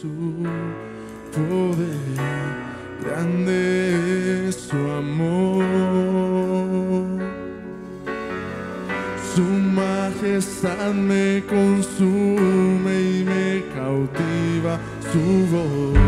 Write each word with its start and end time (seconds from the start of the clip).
su 0.00 0.08
poder, 1.34 1.98
grande 3.04 4.48
es 4.48 4.56
su 4.56 4.76
amor. 4.76 5.64
Su 9.34 9.42
majestad 9.42 10.94
me 10.94 11.42
consume 11.46 12.94
y 13.00 13.24
me 13.24 13.62
cautiva 13.74 14.78
su 15.12 15.46
voz. 15.52 15.98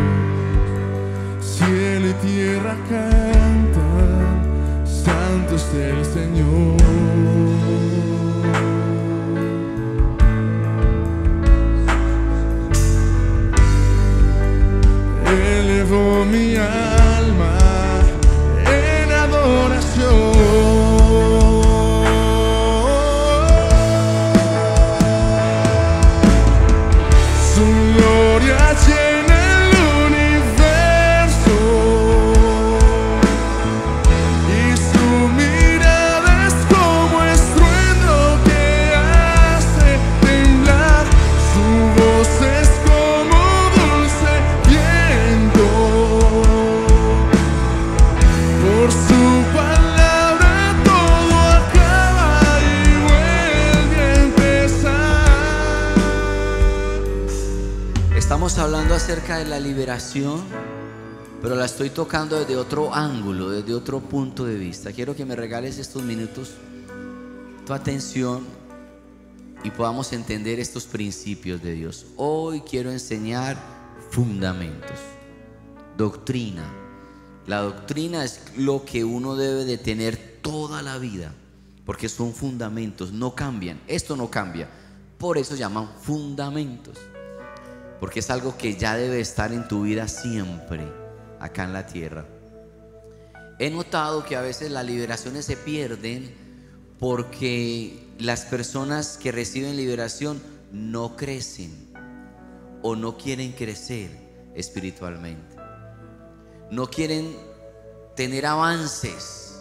Cielo 1.41 2.09
y 2.09 2.15
tierra 2.27 2.75
cantan, 2.89 4.43
santo 4.87 5.57
es 5.57 5.75
el 5.75 6.05
Señor. 6.05 7.52
Elevo 15.93 16.25
mi 16.25 16.57
Estamos 58.43 58.59
hablando 58.59 58.95
acerca 58.97 59.39
de 59.39 59.45
la 59.45 59.61
liberación, 59.61 60.43
pero 61.41 61.55
la 61.55 61.65
estoy 61.65 61.91
tocando 61.91 62.41
desde 62.41 62.57
otro 62.57 62.93
ángulo, 62.93 63.51
desde 63.51 63.73
otro 63.73 64.01
punto 64.01 64.45
de 64.45 64.57
vista. 64.57 64.91
Quiero 64.91 65.15
que 65.15 65.25
me 65.25 65.37
regales 65.37 65.79
estos 65.79 66.03
minutos, 66.03 66.55
tu 67.65 67.73
atención 67.73 68.45
y 69.63 69.71
podamos 69.71 70.13
entender 70.13 70.59
estos 70.59 70.87
principios 70.87 71.63
de 71.63 71.75
Dios. 71.75 72.07
Hoy 72.17 72.63
quiero 72.63 72.91
enseñar 72.91 73.57
fundamentos, 74.11 74.99
doctrina. 75.97 76.65
La 77.47 77.61
doctrina 77.61 78.25
es 78.25 78.41
lo 78.57 78.85
que 78.85 79.05
uno 79.05 79.37
debe 79.37 79.65
de 79.65 79.79
tener 79.79 80.41
toda 80.43 80.83
la 80.83 80.99
vida, 80.99 81.33
porque 81.87 82.09
son 82.09 82.35
fundamentos, 82.35 83.13
no 83.13 83.37
cambian. 83.37 83.81
Esto 83.87 84.17
no 84.17 84.33
cambia. 84.33 84.69
Por 85.17 85.39
eso 85.39 85.55
llaman 85.55 85.89
fundamentos 86.01 86.99
porque 88.03 88.19
es 88.19 88.31
algo 88.31 88.59
que 88.59 88.75
ya 88.75 88.97
debe 88.97 89.21
estar 89.21 89.53
en 89.53 89.69
tu 89.69 89.83
vida 89.83 90.09
siempre, 90.09 90.85
acá 91.39 91.63
en 91.63 91.73
la 91.73 91.87
tierra. 91.87 92.27
He 93.61 93.71
notado 93.71 94.25
que 94.25 94.35
a 94.35 94.41
veces 94.41 94.73
las 94.73 94.85
liberaciones 94.85 95.45
se 95.45 95.57
pierden 95.57 96.35
porque 96.99 98.13
las 98.19 98.45
personas 98.45 99.19
que 99.19 99.31
reciben 99.31 99.77
liberación 99.77 100.43
no 100.73 101.15
crecen 101.15 101.93
o 102.83 102.97
no 102.97 103.17
quieren 103.17 103.53
crecer 103.53 104.11
espiritualmente. 104.57 105.55
No 106.73 106.89
quieren 106.89 107.37
tener 108.17 108.47
avances 108.47 109.61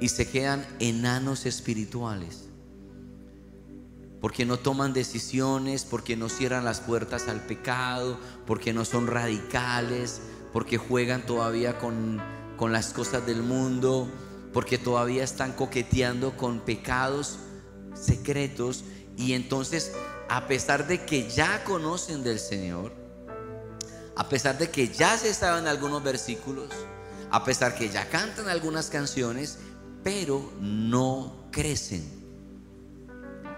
y 0.00 0.08
se 0.08 0.26
quedan 0.26 0.66
enanos 0.80 1.44
espirituales 1.44 2.45
porque 4.20 4.44
no 4.44 4.58
toman 4.58 4.92
decisiones, 4.92 5.84
porque 5.84 6.16
no 6.16 6.28
cierran 6.28 6.64
las 6.64 6.80
puertas 6.80 7.28
al 7.28 7.40
pecado, 7.40 8.18
porque 8.46 8.72
no 8.72 8.84
son 8.84 9.06
radicales, 9.06 10.20
porque 10.52 10.78
juegan 10.78 11.26
todavía 11.26 11.78
con, 11.78 12.20
con 12.56 12.72
las 12.72 12.92
cosas 12.92 13.26
del 13.26 13.42
mundo, 13.42 14.08
porque 14.52 14.78
todavía 14.78 15.22
están 15.22 15.52
coqueteando 15.52 16.36
con 16.36 16.60
pecados 16.60 17.38
secretos. 17.94 18.84
Y 19.16 19.34
entonces 19.34 19.92
a 20.28 20.46
pesar 20.46 20.86
de 20.86 21.04
que 21.04 21.28
ya 21.28 21.62
conocen 21.64 22.22
del 22.22 22.38
Señor, 22.38 22.92
a 24.16 24.28
pesar 24.28 24.56
de 24.58 24.70
que 24.70 24.88
ya 24.88 25.16
se 25.18 25.34
saben 25.34 25.66
algunos 25.66 26.02
versículos, 26.02 26.70
a 27.30 27.44
pesar 27.44 27.74
que 27.74 27.90
ya 27.90 28.08
cantan 28.08 28.48
algunas 28.48 28.88
canciones, 28.88 29.58
pero 30.02 30.52
no 30.60 31.48
crecen 31.50 32.15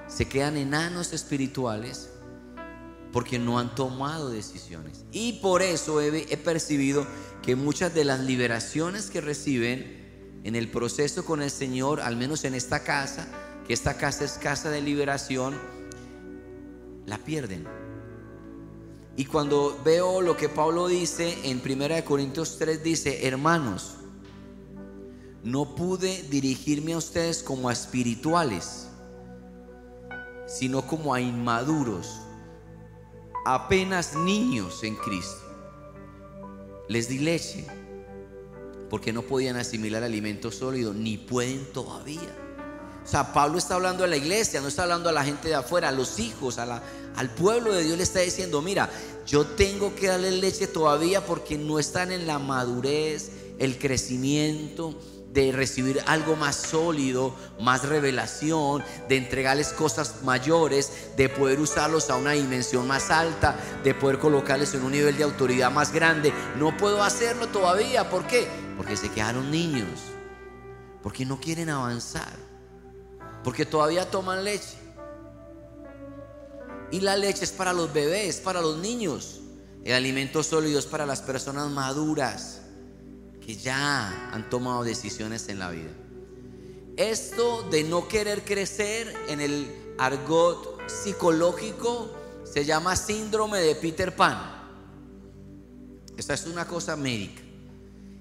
se 0.08 0.26
quedan 0.26 0.56
enanos 0.56 1.12
espirituales 1.12 2.08
porque 3.12 3.38
no 3.38 3.58
han 3.58 3.74
tomado 3.74 4.30
decisiones. 4.30 5.04
Y 5.12 5.34
por 5.34 5.62
eso 5.62 6.00
he, 6.00 6.36
percibido 6.36 7.06
que 7.42 7.56
muchas 7.56 7.94
de 7.94 8.04
las 8.04 8.20
liberaciones 8.20 9.10
que 9.10 9.20
reciben 9.20 10.40
en 10.44 10.56
el 10.56 10.70
proceso 10.70 11.24
con 11.24 11.42
el 11.42 11.50
Señor, 11.50 12.00
al 12.00 12.16
menos 12.16 12.44
en 12.44 12.54
esta 12.54 12.82
casa, 12.82 13.28
que 13.66 13.74
esta 13.74 13.96
casa 13.96 14.24
es 14.24 14.32
casa 14.32 14.70
de 14.70 14.80
liberación, 14.80 15.58
la 17.06 17.18
pierden. 17.18 17.66
Y 19.16 19.24
cuando 19.24 19.80
veo 19.84 20.20
lo 20.20 20.36
que 20.36 20.48
Pablo 20.48 20.86
dice 20.86 21.38
en 21.44 21.60
1 21.60 22.04
Corintios 22.04 22.56
3, 22.58 22.82
dice, 22.82 23.26
hermanos, 23.26 23.94
no 25.42 25.74
pude 25.74 26.22
dirigirme 26.24 26.92
a 26.92 26.98
ustedes 26.98 27.42
como 27.42 27.68
a 27.68 27.72
espirituales 27.72 28.87
sino 30.48 30.86
como 30.86 31.14
a 31.14 31.20
inmaduros, 31.20 32.22
apenas 33.44 34.16
niños 34.16 34.82
en 34.82 34.96
Cristo. 34.96 35.44
Les 36.88 37.08
di 37.08 37.18
leche 37.18 37.66
porque 38.88 39.12
no 39.12 39.22
podían 39.22 39.56
asimilar 39.56 40.02
alimento 40.02 40.50
sólido, 40.50 40.94
ni 40.94 41.18
pueden 41.18 41.70
todavía. 41.72 42.34
O 43.04 43.10
sea, 43.10 43.32
Pablo 43.32 43.58
está 43.58 43.74
hablando 43.74 44.04
a 44.04 44.06
la 44.06 44.16
iglesia, 44.16 44.60
no 44.60 44.68
está 44.68 44.82
hablando 44.82 45.08
a 45.08 45.12
la 45.12 45.24
gente 45.24 45.48
de 45.48 45.54
afuera, 45.54 45.88
a 45.90 45.92
los 45.92 46.18
hijos, 46.18 46.58
a 46.58 46.66
la, 46.66 46.82
al 47.16 47.30
pueblo 47.30 47.72
de 47.72 47.84
Dios 47.84 47.96
le 47.96 48.02
está 48.02 48.20
diciendo, 48.20 48.62
mira, 48.62 48.90
yo 49.26 49.46
tengo 49.46 49.94
que 49.94 50.08
darle 50.08 50.30
leche 50.30 50.66
todavía 50.66 51.24
porque 51.24 51.58
no 51.58 51.78
están 51.78 52.10
en 52.12 52.26
la 52.26 52.38
madurez, 52.38 53.30
el 53.58 53.78
crecimiento, 53.78 54.98
de 55.32 55.52
recibir 55.52 56.02
algo 56.06 56.36
más 56.36 56.56
sólido, 56.56 57.34
más 57.60 57.86
revelación, 57.86 58.82
de 59.08 59.16
entregarles 59.16 59.72
cosas 59.72 60.22
mayores, 60.22 61.10
de 61.16 61.28
poder 61.28 61.60
usarlos 61.60 62.10
a 62.10 62.16
una 62.16 62.32
dimensión 62.32 62.86
más 62.86 63.10
alta, 63.10 63.56
de 63.84 63.94
poder 63.94 64.18
colocarles 64.18 64.74
en 64.74 64.82
un 64.82 64.92
nivel 64.92 65.16
de 65.16 65.24
autoridad 65.24 65.70
más 65.70 65.92
grande. 65.92 66.32
No 66.56 66.76
puedo 66.76 67.02
hacerlo 67.02 67.48
todavía. 67.48 68.08
¿Por 68.10 68.26
qué? 68.26 68.48
Porque 68.76 68.96
se 68.96 69.10
quedaron 69.10 69.50
niños. 69.50 70.00
Porque 71.02 71.24
no 71.24 71.38
quieren 71.38 71.68
avanzar. 71.68 72.32
Porque 73.44 73.66
todavía 73.66 74.10
toman 74.10 74.44
leche. 74.44 74.76
Y 76.90 77.00
la 77.00 77.16
leche 77.16 77.44
es 77.44 77.52
para 77.52 77.74
los 77.74 77.92
bebés, 77.92 78.38
para 78.38 78.62
los 78.62 78.78
niños. 78.78 79.40
El 79.84 79.94
alimento 79.94 80.42
sólido 80.42 80.78
es 80.78 80.86
para 80.86 81.06
las 81.06 81.20
personas 81.20 81.70
maduras 81.70 82.62
que 83.48 83.56
ya 83.56 84.30
han 84.30 84.50
tomado 84.50 84.84
decisiones 84.84 85.48
en 85.48 85.58
la 85.58 85.70
vida. 85.70 85.88
Esto 86.98 87.62
de 87.70 87.82
no 87.82 88.06
querer 88.06 88.44
crecer 88.44 89.14
en 89.26 89.40
el 89.40 89.94
argot 89.96 90.86
psicológico 90.86 92.10
se 92.44 92.66
llama 92.66 92.94
síndrome 92.94 93.60
de 93.60 93.74
Peter 93.74 94.14
Pan. 94.14 94.36
Esta 96.18 96.34
es 96.34 96.44
una 96.44 96.66
cosa 96.66 96.94
médica. 96.94 97.40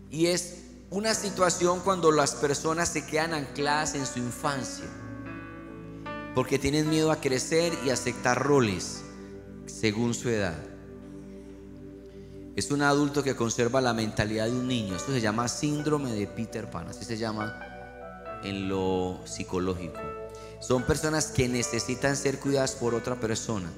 Y 0.10 0.28
es 0.28 0.60
una 0.92 1.14
situación 1.14 1.82
cuando 1.82 2.14
las 2.14 2.36
personas 2.36 2.88
se 2.88 3.06
quedan 3.06 3.34
ancladas 3.34 3.96
en 3.96 4.06
su 4.06 4.20
infancia. 4.20 4.86
Porque 6.36 6.58
tienen 6.58 6.90
miedo 6.90 7.12
a 7.12 7.20
crecer 7.20 7.74
y 7.86 7.90
aceptar 7.90 8.42
roles 8.42 9.02
según 9.66 10.14
su 10.14 10.30
edad. 10.30 10.67
Es 12.58 12.72
un 12.72 12.82
adulto 12.82 13.22
que 13.22 13.36
conserva 13.36 13.82
la 13.82 13.94
mentalidad 13.94 14.48
de 14.48 14.54
un 14.54 14.68
niño. 14.68 14.96
Esto 14.96 15.12
se 15.12 15.22
llama 15.22 15.48
síndrome 15.48 16.12
de 16.14 16.26
Peter 16.26 16.68
Pan, 16.68 16.88
así 16.88 17.06
se 17.06 17.16
llama 17.16 17.56
en 18.44 18.68
lo 18.68 19.20
psicológico. 19.26 20.00
Son 20.60 20.82
personas 20.82 21.28
que 21.28 21.48
necesitan 21.48 22.18
ser 22.18 22.40
cuidadas 22.40 22.72
por 22.72 22.96
otra 22.96 23.20
persona. 23.20 23.70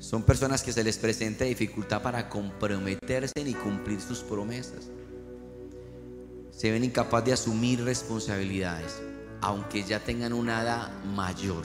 Son 0.00 0.24
personas 0.24 0.64
que 0.64 0.72
se 0.72 0.82
les 0.82 0.98
presenta 0.98 1.44
dificultad 1.44 2.02
para 2.02 2.28
comprometerse 2.28 3.40
y 3.40 3.54
cumplir 3.54 4.00
sus 4.00 4.18
promesas. 4.18 4.90
Se 6.50 6.72
ven 6.72 6.82
incapaces 6.82 7.26
de 7.26 7.32
asumir 7.34 7.84
responsabilidades, 7.84 9.00
aunque 9.40 9.84
ya 9.84 10.00
tengan 10.00 10.32
una 10.32 10.60
edad 10.60 11.04
mayor. 11.04 11.64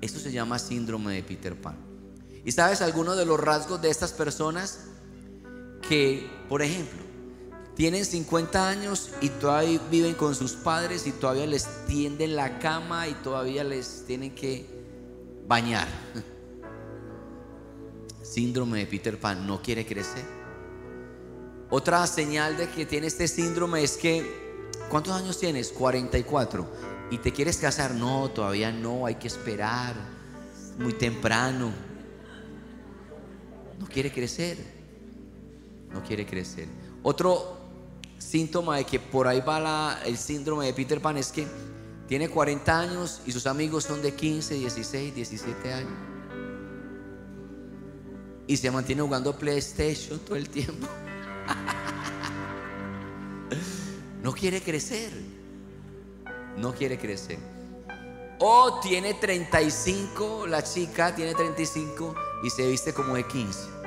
Esto 0.00 0.18
se 0.18 0.32
llama 0.32 0.58
síndrome 0.58 1.14
de 1.14 1.22
Peter 1.22 1.54
Pan. 1.54 1.76
¿Y 2.44 2.50
sabes 2.50 2.82
algunos 2.82 3.16
de 3.16 3.26
los 3.26 3.38
rasgos 3.38 3.80
de 3.80 3.90
estas 3.90 4.12
personas? 4.12 4.89
Que, 5.90 6.30
por 6.48 6.62
ejemplo, 6.62 7.00
tienen 7.74 8.04
50 8.04 8.68
años 8.68 9.10
y 9.20 9.28
todavía 9.28 9.80
viven 9.90 10.14
con 10.14 10.36
sus 10.36 10.52
padres 10.52 11.04
y 11.08 11.10
todavía 11.10 11.48
les 11.48 11.66
tienden 11.88 12.36
la 12.36 12.60
cama 12.60 13.08
y 13.08 13.14
todavía 13.14 13.64
les 13.64 14.04
tienen 14.06 14.32
que 14.32 14.66
bañar. 15.48 15.88
Síndrome 18.22 18.78
de 18.78 18.86
Peter 18.86 19.18
Pan, 19.18 19.44
no 19.44 19.60
quiere 19.60 19.84
crecer. 19.84 20.24
Otra 21.70 22.06
señal 22.06 22.56
de 22.56 22.68
que 22.68 22.86
tiene 22.86 23.08
este 23.08 23.26
síndrome 23.26 23.82
es 23.82 23.96
que, 23.96 24.70
¿cuántos 24.90 25.12
años 25.12 25.40
tienes? 25.40 25.72
44. 25.72 26.68
¿Y 27.10 27.18
te 27.18 27.32
quieres 27.32 27.56
casar? 27.56 27.96
No, 27.96 28.30
todavía 28.30 28.70
no, 28.70 29.06
hay 29.06 29.16
que 29.16 29.26
esperar. 29.26 29.96
Muy 30.78 30.92
temprano. 30.92 31.72
No 33.76 33.88
quiere 33.88 34.12
crecer. 34.12 34.79
No 35.92 36.02
quiere 36.02 36.26
crecer. 36.26 36.68
Otro 37.02 37.58
síntoma 38.18 38.76
de 38.76 38.84
que 38.84 39.00
por 39.00 39.26
ahí 39.26 39.40
va 39.40 40.00
el 40.04 40.16
síndrome 40.16 40.66
de 40.66 40.74
Peter 40.74 41.00
Pan 41.00 41.16
es 41.16 41.32
que 41.32 41.46
tiene 42.06 42.28
40 42.28 42.78
años 42.78 43.22
y 43.26 43.32
sus 43.32 43.46
amigos 43.46 43.84
son 43.84 44.02
de 44.02 44.14
15, 44.14 44.54
16, 44.54 45.14
17 45.14 45.72
años. 45.72 45.92
Y 48.46 48.56
se 48.56 48.70
mantiene 48.70 49.02
jugando 49.02 49.36
PlayStation 49.36 50.18
todo 50.20 50.36
el 50.36 50.48
tiempo. 50.48 50.86
No 54.22 54.32
quiere 54.32 54.60
crecer. 54.60 55.10
No 56.58 56.74
quiere 56.74 56.98
crecer. 56.98 57.38
O 58.38 58.80
tiene 58.80 59.14
35, 59.14 60.46
la 60.46 60.62
chica 60.62 61.14
tiene 61.14 61.34
35 61.34 62.14
y 62.42 62.50
se 62.50 62.68
viste 62.68 62.92
como 62.92 63.14
de 63.14 63.26
15. 63.26 63.79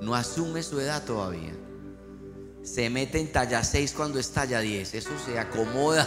No 0.00 0.14
asume 0.14 0.62
su 0.62 0.80
edad 0.80 1.04
todavía. 1.04 1.52
Se 2.62 2.90
mete 2.90 3.20
en 3.20 3.32
talla 3.32 3.62
6 3.62 3.92
cuando 3.96 4.18
es 4.18 4.30
talla 4.30 4.60
10. 4.60 4.94
Eso 4.94 5.10
se 5.24 5.38
acomoda. 5.38 6.06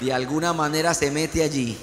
De 0.00 0.12
alguna 0.12 0.52
manera 0.52 0.94
se 0.94 1.10
mete 1.10 1.42
allí. 1.42 1.78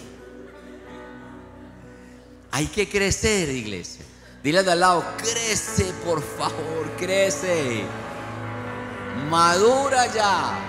Hay 2.51 2.67
que 2.67 2.87
crecer, 2.87 3.49
iglesia. 3.49 4.05
Dile 4.43 4.61
de 4.61 4.71
al 4.71 4.79
lado, 4.81 5.03
crece, 5.17 5.91
por 6.05 6.21
favor, 6.21 6.91
crece. 6.97 7.83
Madura 9.29 10.05
ya. 10.13 10.59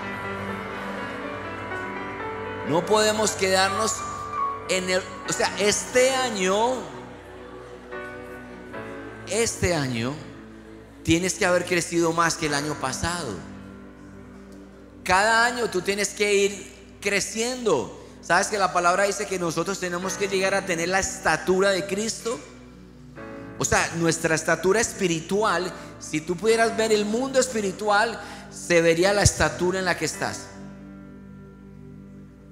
No 2.69 2.85
podemos 2.85 3.31
quedarnos 3.31 3.97
en 4.69 4.89
el... 4.89 5.01
O 5.29 5.33
sea, 5.33 5.53
este 5.59 6.15
año, 6.15 6.75
este 9.27 9.75
año, 9.75 10.15
tienes 11.05 11.35
que 11.35 11.45
haber 11.45 11.65
crecido 11.65 12.11
más 12.11 12.35
que 12.35 12.47
el 12.47 12.55
año 12.55 12.73
pasado. 12.81 13.31
Cada 15.03 15.45
año 15.45 15.69
tú 15.69 15.81
tienes 15.81 16.09
que 16.09 16.33
ir 16.33 16.73
creciendo. 16.99 18.03
¿Sabes 18.21 18.47
que 18.47 18.57
la 18.57 18.73
palabra 18.73 19.03
dice 19.03 19.27
que 19.27 19.37
nosotros 19.37 19.79
tenemos 19.79 20.13
que 20.15 20.27
llegar 20.27 20.55
a 20.55 20.65
tener 20.65 20.89
la 20.89 20.99
estatura 20.99 21.69
de 21.69 21.85
Cristo? 21.85 22.39
O 23.59 23.63
sea, 23.63 23.87
nuestra 23.97 24.33
estatura 24.33 24.81
espiritual, 24.81 25.71
si 25.99 26.21
tú 26.21 26.35
pudieras 26.35 26.75
ver 26.75 26.91
el 26.91 27.05
mundo 27.05 27.39
espiritual, 27.39 28.19
se 28.51 28.81
vería 28.81 29.13
la 29.13 29.21
estatura 29.21 29.77
en 29.77 29.85
la 29.85 29.95
que 29.95 30.05
estás. 30.05 30.47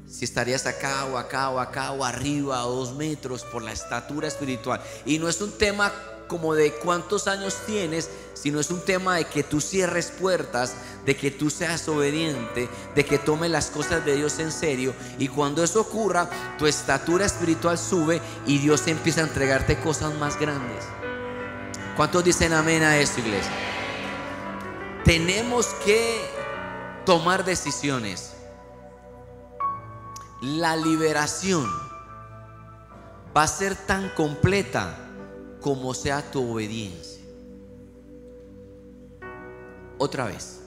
Si 0.08 0.26
estarías 0.26 0.68
acá 0.68 1.06
o 1.06 1.18
acá 1.18 1.50
o 1.50 1.60
acá 1.60 1.92
o 1.92 2.06
arriba 2.06 2.68
o 2.68 2.76
dos 2.76 2.94
metros 2.94 3.44
por 3.46 3.64
la 3.64 3.72
estatura 3.72 4.28
espiritual. 4.28 4.80
Y 5.08 5.18
no 5.18 5.28
es 5.28 5.42
un 5.42 5.58
tema 5.58 5.92
como 6.34 6.56
de 6.56 6.74
cuántos 6.74 7.28
años 7.28 7.58
tienes, 7.68 8.10
sino 8.34 8.60
es 8.60 8.72
un 8.72 8.84
tema 8.84 9.18
de 9.18 9.26
que 9.26 9.44
tú 9.44 9.62
cierres 9.62 10.10
puertas, 10.10 10.74
de 11.06 11.16
que 11.16 11.30
tú 11.30 11.52
seas 11.52 11.88
obediente, 11.88 12.68
de 12.96 13.06
que 13.06 13.20
tomes 13.20 13.52
las 13.52 13.68
cosas 13.68 14.04
de 14.04 14.16
Dios 14.16 14.40
en 14.40 14.52
serio. 14.52 14.96
Y 15.20 15.28
cuando 15.28 15.64
eso 15.64 15.82
ocurra, 15.82 16.28
tu 16.58 16.66
estatura 16.66 17.28
espiritual 17.28 17.78
sube 17.78 18.20
y 18.48 18.58
Dios 18.58 18.88
empieza 18.88 19.22
a 19.22 19.26
entregarte 19.26 19.80
cosas 19.80 20.16
más 20.16 20.40
grandes. 20.40 20.84
¿Cuántos 21.96 22.24
dicen 22.24 22.52
amén 22.52 22.82
a 22.82 22.98
esto, 22.98 23.20
iglesia? 23.20 23.52
Tenemos 25.06 25.68
que 25.86 26.20
tomar 27.06 27.46
decisiones. 27.46 28.34
La 30.42 30.76
liberación 30.76 31.72
va 33.38 33.44
a 33.44 33.48
ser 33.48 33.76
tan 33.76 34.10
completa 34.16 35.03
como 35.64 35.94
sea 35.94 36.30
tu 36.30 36.52
obediencia. 36.52 37.24
Otra 39.98 40.26
vez, 40.26 40.60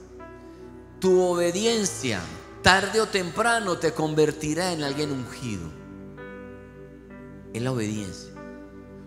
tu 0.98 1.20
obediencia 1.20 2.20
tarde 2.62 3.00
o 3.00 3.06
temprano 3.06 3.78
te 3.78 3.92
convertirá 3.92 4.72
en 4.72 4.82
alguien 4.82 5.12
ungido. 5.12 5.70
Es 7.52 7.62
la 7.62 7.70
obediencia. 7.70 8.30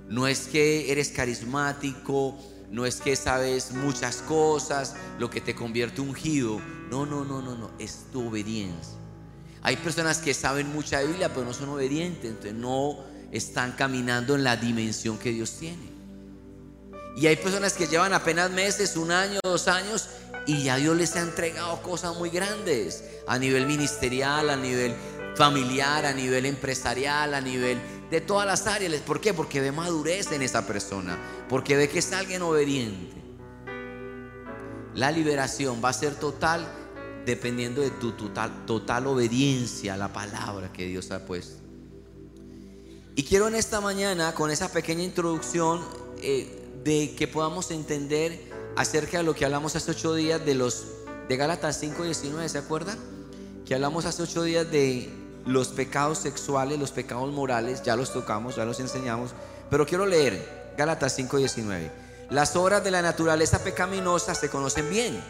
No 0.07 0.27
es 0.27 0.47
que 0.47 0.91
eres 0.91 1.09
carismático, 1.09 2.37
no 2.69 2.85
es 2.85 3.01
que 3.01 3.15
sabes 3.15 3.71
muchas 3.71 4.17
cosas, 4.17 4.95
lo 5.17 5.29
que 5.29 5.41
te 5.41 5.55
convierte 5.55 6.01
ungido. 6.01 6.61
No, 6.89 7.05
no, 7.05 7.25
no, 7.25 7.41
no, 7.41 7.57
no, 7.57 7.71
es 7.79 8.05
tu 8.11 8.29
obediencia. 8.29 8.97
Hay 9.61 9.75
personas 9.77 10.19
que 10.19 10.33
saben 10.33 10.71
mucha 10.71 11.01
Biblia, 11.01 11.33
pero 11.33 11.45
no 11.45 11.53
son 11.53 11.69
obedientes, 11.69 12.29
entonces 12.29 12.53
no 12.53 12.99
están 13.31 13.73
caminando 13.73 14.35
en 14.35 14.43
la 14.43 14.57
dimensión 14.57 15.17
que 15.17 15.31
Dios 15.31 15.53
tiene. 15.59 15.99
Y 17.15 17.27
hay 17.27 17.35
personas 17.35 17.73
que 17.73 17.87
llevan 17.87 18.13
apenas 18.13 18.49
meses, 18.51 18.95
un 18.95 19.11
año, 19.11 19.39
dos 19.43 19.67
años, 19.67 20.09
y 20.45 20.63
ya 20.63 20.77
Dios 20.77 20.95
les 20.95 21.15
ha 21.15 21.21
entregado 21.21 21.81
cosas 21.81 22.15
muy 22.15 22.29
grandes 22.29 23.03
a 23.27 23.37
nivel 23.37 23.65
ministerial, 23.67 24.49
a 24.49 24.55
nivel 24.55 24.95
familiar, 25.35 26.05
a 26.05 26.13
nivel 26.13 26.45
empresarial, 26.45 27.33
a 27.33 27.41
nivel 27.41 27.79
de 28.09 28.21
todas 28.21 28.47
las 28.47 28.67
áreas. 28.67 29.01
¿Por 29.01 29.21
qué? 29.21 29.33
Porque 29.33 29.61
ve 29.61 29.71
madurez 29.71 30.31
en 30.31 30.41
esa 30.41 30.65
persona, 30.65 31.17
porque 31.47 31.75
ve 31.75 31.89
que 31.89 31.99
es 31.99 32.11
alguien 32.13 32.41
obediente. 32.41 33.15
La 34.95 35.11
liberación 35.11 35.81
va 35.83 35.89
a 35.89 35.93
ser 35.93 36.15
total 36.15 36.67
dependiendo 37.25 37.81
de 37.81 37.91
tu 37.91 38.13
total, 38.13 38.65
total 38.65 39.07
obediencia 39.07 39.93
a 39.93 39.97
la 39.97 40.11
palabra 40.11 40.73
que 40.73 40.87
Dios 40.87 41.11
ha 41.11 41.25
puesto. 41.25 41.58
Y 43.19 43.23
quiero 43.23 43.49
en 43.49 43.55
esta 43.55 43.81
mañana, 43.81 44.33
con 44.33 44.49
esa 44.49 44.71
pequeña 44.71 45.03
introducción, 45.03 45.81
eh, 46.21 46.57
de 46.85 47.15
que 47.17 47.27
podamos 47.27 47.69
entender 47.69 48.39
acerca 48.77 49.17
de 49.17 49.25
lo 49.25 49.35
que 49.35 49.43
hablamos 49.43 49.75
hace 49.75 49.91
ocho 49.91 50.13
días 50.13 50.45
de 50.45 50.55
los 50.55 50.85
de 51.27 51.35
Gálatas 51.35 51.81
5:19, 51.81 52.47
¿se 52.47 52.59
acuerdan? 52.59 52.97
Que 53.65 53.75
hablamos 53.75 54.05
hace 54.05 54.23
ocho 54.23 54.43
días 54.43 54.71
de 54.71 55.09
los 55.45 55.67
pecados 55.67 56.19
sexuales, 56.19 56.79
los 56.79 56.91
pecados 56.91 57.29
morales, 57.33 57.83
ya 57.83 57.97
los 57.97 58.13
tocamos, 58.13 58.55
ya 58.55 58.63
los 58.63 58.79
enseñamos, 58.79 59.31
pero 59.69 59.85
quiero 59.85 60.05
leer 60.05 60.71
Gálatas 60.77 61.13
5:19. 61.17 61.91
Las 62.29 62.55
obras 62.55 62.85
de 62.85 62.91
la 62.91 63.01
naturaleza 63.01 63.61
pecaminosa 63.61 64.33
se 64.33 64.49
conocen 64.49 64.89
bien. 64.89 65.21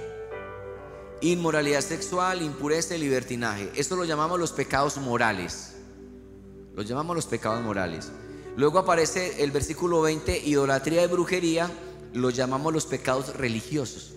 Inmoralidad 1.22 1.82
sexual, 1.82 2.44
impureza 2.44 2.96
y 2.96 3.00
libertinaje. 3.00 3.72
Esto 3.74 3.96
lo 3.96 4.04
llamamos 4.06 4.40
los 4.40 4.52
pecados 4.52 4.98
morales. 4.98 5.79
Los 6.76 6.88
llamamos 6.88 7.16
los 7.16 7.26
pecados 7.26 7.62
morales. 7.62 8.12
Luego 8.56 8.80
aparece 8.80 9.44
el 9.44 9.52
versículo 9.52 10.02
20, 10.02 10.46
idolatría 10.46 11.04
y 11.04 11.08
brujería, 11.08 11.72
lo 12.14 12.30
llamamos 12.30 12.74
los 12.74 12.86
pecados 12.86 13.36
religiosos. 13.36 14.14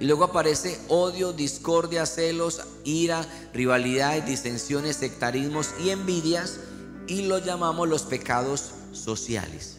Y 0.00 0.06
luego 0.06 0.24
aparece 0.24 0.80
odio, 0.88 1.32
discordia, 1.32 2.06
celos, 2.06 2.62
ira, 2.84 3.24
rivalidades, 3.52 4.26
disensiones, 4.26 4.96
sectarismos 4.96 5.70
y 5.84 5.90
envidias, 5.90 6.58
y 7.06 7.22
lo 7.22 7.38
llamamos 7.38 7.88
los 7.88 8.02
pecados 8.02 8.72
sociales. 8.92 9.78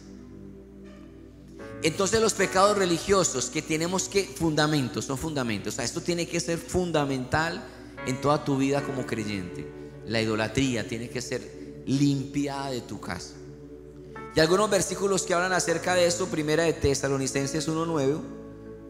Entonces 1.82 2.20
los 2.22 2.32
pecados 2.32 2.78
religiosos 2.78 3.50
que 3.50 3.60
tenemos 3.60 4.08
que 4.08 4.24
fundamentos, 4.24 5.04
son 5.04 5.18
fundamentos. 5.18 5.74
O 5.74 5.76
sea, 5.76 5.84
esto 5.84 6.00
tiene 6.00 6.26
que 6.26 6.40
ser 6.40 6.58
fundamental 6.58 7.62
en 8.06 8.20
toda 8.22 8.42
tu 8.42 8.56
vida 8.56 8.82
como 8.82 9.04
creyente. 9.04 9.83
La 10.06 10.20
idolatría 10.20 10.86
tiene 10.86 11.08
que 11.08 11.22
ser 11.22 11.82
limpiada 11.86 12.70
de 12.70 12.80
tu 12.80 13.00
casa. 13.00 13.34
Y 14.34 14.40
algunos 14.40 14.68
versículos 14.68 15.22
que 15.22 15.34
hablan 15.34 15.52
acerca 15.52 15.94
de 15.94 16.06
eso, 16.06 16.26
primera 16.28 16.64
de 16.64 16.72
Tesalonicenses 16.72 17.68
1.9, 17.68 18.20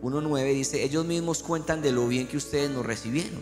1.9 0.01 0.55
dice, 0.55 0.83
ellos 0.83 1.05
mismos 1.05 1.43
cuentan 1.43 1.83
de 1.83 1.93
lo 1.93 2.09
bien 2.09 2.27
que 2.27 2.37
ustedes 2.37 2.71
nos 2.71 2.85
recibieron 2.85 3.41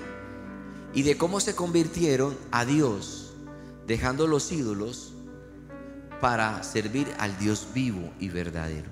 y 0.95 1.03
de 1.03 1.17
cómo 1.17 1.41
se 1.41 1.55
convirtieron 1.55 2.37
a 2.51 2.65
Dios, 2.65 3.33
dejando 3.87 4.27
los 4.27 4.51
ídolos 4.53 5.13
para 6.21 6.63
servir 6.63 7.09
al 7.19 7.39
Dios 7.39 7.69
vivo 7.73 8.13
y 8.19 8.29
verdadero. 8.29 8.91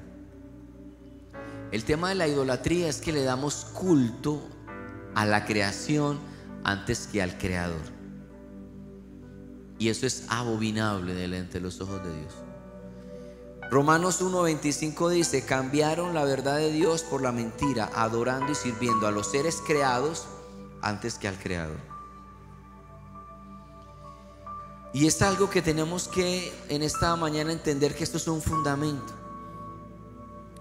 El 1.73 1.85
tema 1.85 2.09
de 2.09 2.17
la 2.17 2.27
idolatría 2.27 2.89
es 2.89 3.01
que 3.01 3.13
le 3.13 3.23
damos 3.23 3.67
culto 3.73 4.41
a 5.15 5.27
la 5.27 5.45
creación 5.45 6.19
antes 6.65 7.07
que 7.07 7.23
al 7.23 7.39
creador. 7.39 8.00
Y 9.81 9.89
eso 9.89 10.07
es 10.07 10.25
abominable 10.29 11.15
delante 11.15 11.55
de 11.55 11.61
los 11.61 11.81
ojos 11.81 12.05
de 12.05 12.15
Dios. 12.15 12.35
Romanos 13.71 14.21
1.25 14.21 15.09
dice, 15.09 15.47
cambiaron 15.47 16.13
la 16.13 16.25
verdad 16.25 16.59
de 16.59 16.71
Dios 16.71 17.03
por 17.03 17.23
la 17.23 17.33
mentira, 17.33 17.91
adorando 17.95 18.53
y 18.53 18.55
sirviendo 18.55 19.07
a 19.07 19.11
los 19.11 19.31
seres 19.31 19.63
creados 19.67 20.27
antes 20.83 21.15
que 21.15 21.29
al 21.29 21.39
Creador. 21.39 21.79
Y 24.93 25.07
es 25.07 25.23
algo 25.23 25.49
que 25.49 25.63
tenemos 25.63 26.09
que 26.09 26.53
en 26.69 26.83
esta 26.83 27.17
mañana 27.17 27.51
entender 27.51 27.95
que 27.95 28.05
esto 28.05 28.19
es 28.19 28.29
un 28.29 28.43
fundamento. 28.43 29.15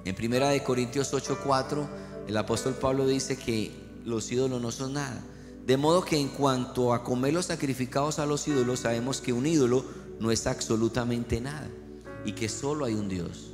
En 0.06 0.16
primera 0.16 0.48
de 0.48 0.64
Corintios 0.64 1.14
8:4, 1.14 1.90
el 2.26 2.38
apóstol 2.38 2.74
Pablo 2.76 3.06
dice 3.06 3.38
que 3.38 4.02
los 4.06 4.32
ídolos 4.32 4.62
no 4.62 4.72
son 4.72 4.94
nada. 4.94 5.22
De 5.70 5.78
modo 5.78 6.04
que 6.04 6.18
en 6.18 6.30
cuanto 6.30 6.96
a 6.96 7.04
comer 7.04 7.32
los 7.32 7.46
sacrificados 7.46 8.18
a 8.18 8.26
los 8.26 8.48
ídolos, 8.48 8.80
sabemos 8.80 9.22
que 9.22 9.34
un 9.34 9.46
ídolo 9.46 9.86
no 10.20 10.32
es 10.32 10.48
absolutamente 10.48 11.40
nada 11.42 11.70
y 12.26 12.32
que 12.32 12.50
solo 12.50 12.86
hay 12.86 12.96
un 12.96 13.08
Dios. 13.08 13.52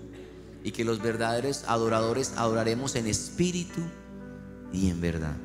Y 0.64 0.72
que 0.72 0.86
los 0.86 1.02
verdaderos 1.02 1.66
adoradores 1.68 2.32
adoraremos 2.38 2.96
en 2.96 3.08
espíritu 3.08 3.82
y 4.72 4.90
en 4.90 5.02
verdad. 5.02 5.36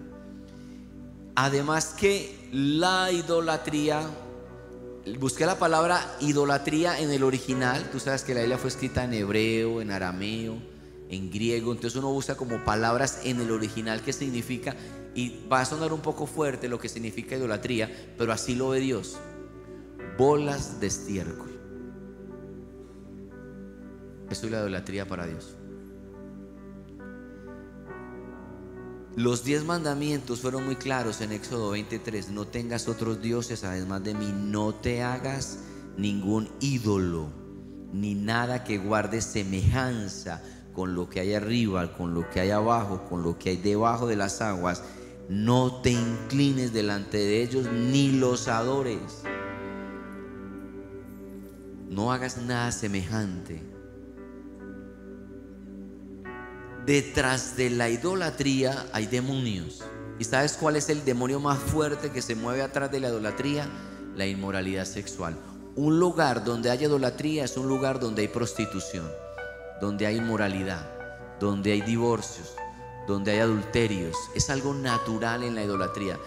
Además 1.35 1.87
que 1.87 2.39
la 2.53 3.11
idolatría, 3.11 4.09
busqué 5.19 5.47
la 5.47 5.59
palabra 5.59 6.17
idolatría 6.21 7.01
en 7.01 7.11
el 7.11 7.25
original, 7.25 7.91
tú 7.91 7.99
sabes 7.99 8.23
que 8.23 8.33
la 8.33 8.43
Biblia 8.43 8.59
fue 8.59 8.71
escrita 8.71 9.03
en 9.03 9.15
hebreo, 9.15 9.81
en 9.81 9.91
arameo, 9.91 10.55
en 11.11 11.31
griego, 11.31 11.73
entonces 11.73 11.99
uno 11.99 12.11
usa 12.11 12.37
como 12.37 12.65
palabras 12.65 13.21
en 13.25 13.41
el 13.41 13.51
original 13.51 14.01
que 14.03 14.13
significa, 14.13 14.77
y 15.15 15.45
va 15.49 15.61
a 15.61 15.65
sonar 15.65 15.93
un 15.93 16.01
poco 16.01 16.27
fuerte 16.27 16.69
lo 16.69 16.79
que 16.79 16.89
significa 16.89 17.37
idolatría, 17.37 17.91
pero 18.17 18.33
así 18.33 18.55
lo 18.55 18.71
ve 18.71 18.81
Dios, 18.81 19.19
bolas 20.17 20.81
de 20.81 20.87
estiércol. 20.87 21.51
Eso 24.31 24.47
es 24.47 24.53
la 24.53 24.61
idolatría 24.61 25.09
para 25.09 25.27
Dios. 25.27 25.57
Los 29.17 29.43
diez 29.43 29.65
mandamientos 29.65 30.41
fueron 30.41 30.65
muy 30.65 30.77
claros 30.77 31.21
en 31.21 31.33
Éxodo 31.33 31.71
23. 31.71 32.31
No 32.31 32.47
tengas 32.47 32.87
otros 32.87 33.21
dioses 33.21 33.65
además 33.65 34.05
de 34.05 34.15
mí. 34.15 34.33
No 34.33 34.73
te 34.73 35.03
hagas 35.03 35.59
ningún 35.97 36.49
ídolo, 36.61 37.29
ni 37.93 38.15
nada 38.15 38.63
que 38.63 38.79
guarde 38.79 39.21
semejanza 39.21 40.41
con 40.73 40.95
lo 40.95 41.09
que 41.09 41.21
hay 41.21 41.35
arriba, 41.35 41.93
con 41.97 42.15
lo 42.15 42.29
que 42.31 42.41
hay 42.41 42.51
abajo, 42.51 43.05
con 43.09 43.23
lo 43.23 43.39
que 43.39 43.51
hay 43.51 43.57
debajo 43.57 44.07
de 44.07 44.17
las 44.17 44.41
aguas. 44.41 44.83
No 45.29 45.81
te 45.83 45.91
inclines 45.91 46.73
delante 46.73 47.19
de 47.19 47.43
ellos, 47.43 47.67
ni 47.73 48.13
los 48.13 48.49
adores. 48.49 49.23
No 51.89 52.13
hagas 52.13 52.39
nada 52.39 52.73
semejante. 52.73 53.63
Detrás 56.87 57.57
de 57.57 57.71
la 57.71 57.89
idolatría 57.89 58.87
hay 58.93 59.07
demonios. 59.07 59.85
¿Y 60.19 60.25
sabes 60.25 60.55
cuál 60.55 60.77
es 60.77 60.89
el 60.89 61.05
demonio 61.05 61.41
más 61.41 61.59
fuerte 61.59 62.11
que 62.11 62.23
se 62.23 62.35
mueve 62.35 62.63
atrás 62.63 62.91
de 62.91 63.01
la 63.01 63.09
idolatría? 63.09 63.69
La 64.17 64.27
inmoralidad 64.27 64.85
sexual. 64.85 65.37
Un 65.77 65.99
lugar 65.99 66.45
donde 66.45 66.71
hay 66.71 66.85
idolatría 66.85 67.45
es 67.45 67.57
un 67.57 67.69
lugar 67.69 68.01
donde 68.01 68.23
hay 68.23 68.29
prostitución, 68.29 69.09
donde 69.81 70.07
hay 70.07 70.17
inmoralidad, 70.17 71.39
donde 71.39 71.73
hay 71.73 71.81
divorcios, 71.81 72.55
donde 73.07 73.33
hay 73.33 73.39
adulterios. 73.41 74.17
Es 74.35 74.51
algo 74.51 74.75
natural 74.75 75.43
en 75.43 75.55
la 75.55 75.65
idolatría. 75.65 76.19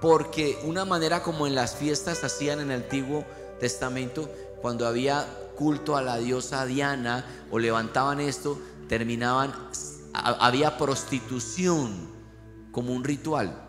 Porque 0.00 0.58
una 0.64 0.84
manera 0.84 1.22
como 1.22 1.46
en 1.46 1.54
las 1.54 1.76
fiestas 1.76 2.24
hacían 2.24 2.60
en 2.60 2.70
el 2.70 2.82
Antiguo 2.82 3.24
Testamento, 3.60 4.30
cuando 4.60 4.86
había 4.86 5.26
culto 5.56 5.96
a 5.96 6.02
la 6.02 6.18
diosa 6.18 6.64
Diana 6.66 7.24
o 7.50 7.58
levantaban 7.58 8.20
esto, 8.20 8.58
terminaban, 8.88 9.52
había 10.12 10.78
prostitución 10.78 12.08
como 12.70 12.92
un 12.92 13.04
ritual. 13.04 13.64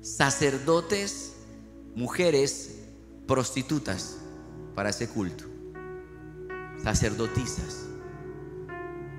Sacerdotes, 0.00 1.34
mujeres 1.94 2.76
prostitutas 3.26 4.16
para 4.74 4.90
ese 4.90 5.08
culto. 5.08 5.44
Sacerdotisas. 6.82 7.89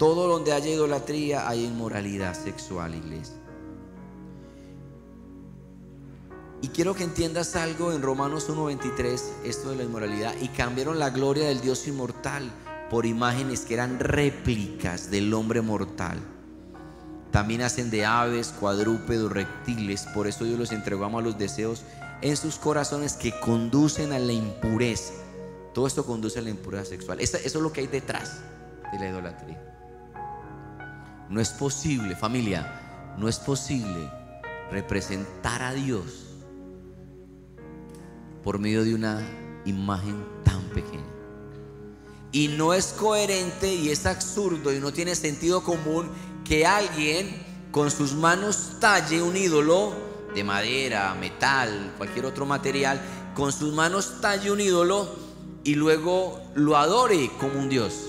Todo 0.01 0.27
donde 0.27 0.51
haya 0.51 0.71
idolatría 0.71 1.47
hay 1.47 1.63
inmoralidad 1.63 2.33
sexual, 2.33 2.95
iglesia. 2.95 3.35
Y 6.63 6.69
quiero 6.69 6.95
que 6.95 7.03
entiendas 7.03 7.55
algo 7.55 7.93
en 7.93 8.01
Romanos 8.01 8.49
1.23, 8.49 9.21
esto 9.45 9.69
de 9.69 9.75
la 9.75 9.83
inmoralidad, 9.83 10.33
y 10.41 10.47
cambiaron 10.47 10.97
la 10.97 11.11
gloria 11.11 11.45
del 11.45 11.61
Dios 11.61 11.87
inmortal 11.87 12.51
por 12.89 13.05
imágenes 13.05 13.61
que 13.61 13.75
eran 13.75 13.99
réplicas 13.99 15.11
del 15.11 15.31
hombre 15.35 15.61
mortal. 15.61 16.17
También 17.29 17.61
hacen 17.61 17.91
de 17.91 18.03
aves, 18.03 18.55
cuadrúpedos, 18.59 19.31
reptiles. 19.31 20.07
Por 20.15 20.25
eso 20.25 20.45
Dios 20.45 20.57
los 20.57 20.71
entregó 20.71 21.05
a 21.05 21.21
los 21.21 21.37
deseos 21.37 21.83
en 22.23 22.37
sus 22.37 22.55
corazones 22.55 23.13
que 23.13 23.39
conducen 23.39 24.13
a 24.13 24.17
la 24.17 24.33
impureza. 24.33 25.13
Todo 25.75 25.85
esto 25.85 26.07
conduce 26.07 26.39
a 26.39 26.41
la 26.41 26.49
impureza 26.49 26.85
sexual. 26.85 27.19
Eso, 27.21 27.37
es 27.37 27.53
lo 27.53 27.71
que 27.71 27.81
hay 27.81 27.87
detrás 27.87 28.39
de 28.91 28.97
la 28.97 29.09
idolatría. 29.09 29.71
No 31.31 31.39
es 31.39 31.51
posible, 31.51 32.13
familia, 32.17 33.15
no 33.17 33.29
es 33.29 33.39
posible 33.39 34.11
representar 34.69 35.61
a 35.61 35.73
Dios 35.73 36.03
por 38.43 38.59
medio 38.59 38.83
de 38.83 38.93
una 38.93 39.25
imagen 39.63 40.25
tan 40.43 40.61
pequeña. 40.71 41.05
Y 42.33 42.49
no 42.49 42.73
es 42.73 42.87
coherente 42.87 43.73
y 43.73 43.91
es 43.91 44.05
absurdo 44.05 44.73
y 44.73 44.79
no 44.81 44.91
tiene 44.91 45.15
sentido 45.15 45.63
común 45.63 46.09
que 46.43 46.65
alguien 46.65 47.33
con 47.71 47.91
sus 47.91 48.13
manos 48.13 48.73
talle 48.81 49.21
un 49.21 49.37
ídolo 49.37 49.93
de 50.35 50.43
madera, 50.43 51.15
metal, 51.15 51.93
cualquier 51.97 52.25
otro 52.25 52.45
material, 52.45 53.01
con 53.35 53.53
sus 53.53 53.73
manos 53.73 54.19
talle 54.19 54.51
un 54.51 54.59
ídolo 54.59 55.15
y 55.63 55.75
luego 55.75 56.41
lo 56.55 56.75
adore 56.75 57.31
como 57.39 57.57
un 57.57 57.69
Dios. 57.69 58.01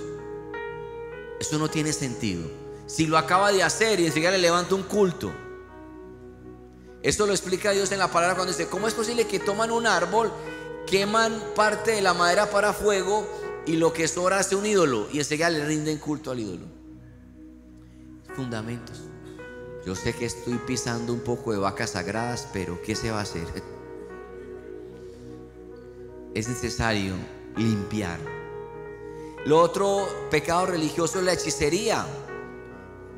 Eso 1.39 1.57
no 1.61 1.69
tiene 1.69 1.93
sentido. 1.93 2.62
Si 2.93 3.07
lo 3.07 3.17
acaba 3.17 3.53
de 3.53 3.63
hacer 3.63 4.01
y 4.01 4.07
enseguida 4.07 4.33
le 4.33 4.39
levanta 4.39 4.75
un 4.75 4.83
culto. 4.83 5.33
Esto 7.03 7.25
lo 7.25 7.33
explica 7.33 7.71
Dios 7.71 7.91
en 7.91 7.99
la 7.99 8.09
palabra 8.09 8.37
cuando 8.37 8.53
dice, 8.53 8.69
¿cómo 8.69 8.87
es 8.87 8.93
posible 8.93 9.27
que 9.27 9.39
toman 9.41 9.71
un 9.71 9.87
árbol, 9.87 10.31
queman 10.87 11.33
parte 11.55 11.93
de 11.93 12.03
la 12.03 12.13
madera 12.13 12.51
para 12.51 12.75
fuego 12.75 13.27
y 13.65 13.77
lo 13.77 13.95
que 13.95 14.07
sobra 14.09 14.41
hace 14.41 14.57
un 14.57 14.67
ídolo 14.67 15.09
y 15.11 15.19
enseguida 15.21 15.49
le 15.49 15.65
rinden 15.65 15.97
culto 15.97 16.31
al 16.33 16.41
ídolo. 16.41 16.67
Fundamentos. 18.35 19.01
Yo 19.87 19.95
sé 19.95 20.13
que 20.13 20.27
estoy 20.27 20.59
pisando 20.59 21.15
un 21.15 21.21
poco 21.21 21.53
de 21.53 21.59
vacas 21.59 21.93
sagradas, 21.93 22.47
pero 22.53 22.81
¿qué 22.83 22.95
se 22.95 23.11
va 23.11 23.21
a 23.21 23.23
hacer? 23.23 23.47
Es 26.35 26.47
necesario 26.47 27.15
limpiar. 27.57 28.19
Lo 29.47 29.61
otro 29.61 30.07
pecado 30.31 30.67
religioso 30.67 31.19
es 31.19 31.25
la 31.25 31.33
hechicería, 31.33 32.07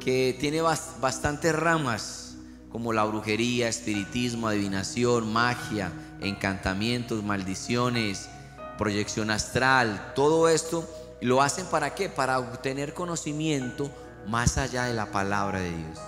que 0.04 0.36
tiene 0.38 0.60
bastantes 0.60 1.54
ramas, 1.54 2.36
como 2.70 2.92
la 2.92 3.04
brujería, 3.04 3.68
espiritismo, 3.68 4.48
adivinación, 4.48 5.32
magia, 5.32 5.92
encantamientos, 6.20 7.24
maldiciones, 7.24 8.28
proyección 8.76 9.30
astral, 9.30 10.12
todo 10.14 10.48
esto 10.48 10.86
lo 11.22 11.40
hacen 11.40 11.64
para 11.66 11.94
qué? 11.94 12.10
Para 12.10 12.38
obtener 12.38 12.92
conocimiento 12.92 13.90
más 14.28 14.58
allá 14.58 14.84
de 14.84 14.92
la 14.92 15.10
palabra 15.10 15.60
de 15.60 15.70
Dios. 15.70 15.98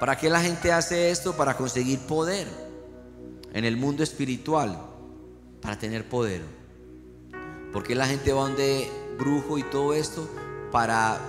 ¿Para 0.00 0.16
qué 0.16 0.30
la 0.30 0.40
gente 0.40 0.72
hace 0.72 1.10
esto? 1.10 1.36
Para 1.36 1.56
conseguir 1.56 1.98
poder 2.00 2.48
en 3.52 3.64
el 3.66 3.76
mundo 3.76 4.02
espiritual, 4.02 4.78
para 5.60 5.78
tener 5.78 6.08
poder. 6.08 6.42
¿Por 7.72 7.82
qué 7.82 7.94
la 7.94 8.06
gente 8.06 8.32
va 8.32 8.42
donde 8.42 8.90
brujo 9.18 9.58
y 9.58 9.62
todo 9.64 9.92
esto? 9.92 10.28
Para 10.70 11.20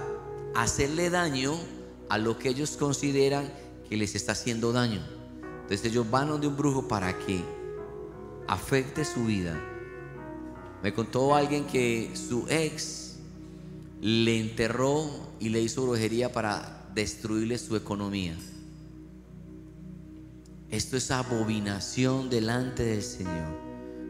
hacerle 0.55 1.09
daño 1.09 1.55
a 2.09 2.17
lo 2.17 2.37
que 2.37 2.49
ellos 2.49 2.77
consideran 2.77 3.51
que 3.89 3.97
les 3.97 4.15
está 4.15 4.33
haciendo 4.33 4.71
daño. 4.71 5.01
Entonces 5.61 5.85
ellos 5.85 6.09
van 6.09 6.29
donde 6.29 6.47
un 6.47 6.57
brujo 6.57 6.87
para 6.87 7.17
que 7.17 7.43
afecte 8.47 9.05
su 9.05 9.25
vida 9.25 9.57
me 10.83 10.93
contó 10.93 11.33
alguien 11.33 11.65
que 11.65 12.11
su 12.13 12.45
ex 12.49 13.15
le 14.01 14.41
enterró 14.41 15.09
y 15.39 15.47
le 15.47 15.61
hizo 15.61 15.81
brujería 15.83 16.33
para 16.33 16.89
destruirle 16.93 17.57
su 17.57 17.77
economía. 17.77 18.35
Esto 20.69 20.97
es 20.97 21.09
abominación 21.09 22.29
delante 22.29 22.83
del 22.83 23.01
Señor. 23.01 23.63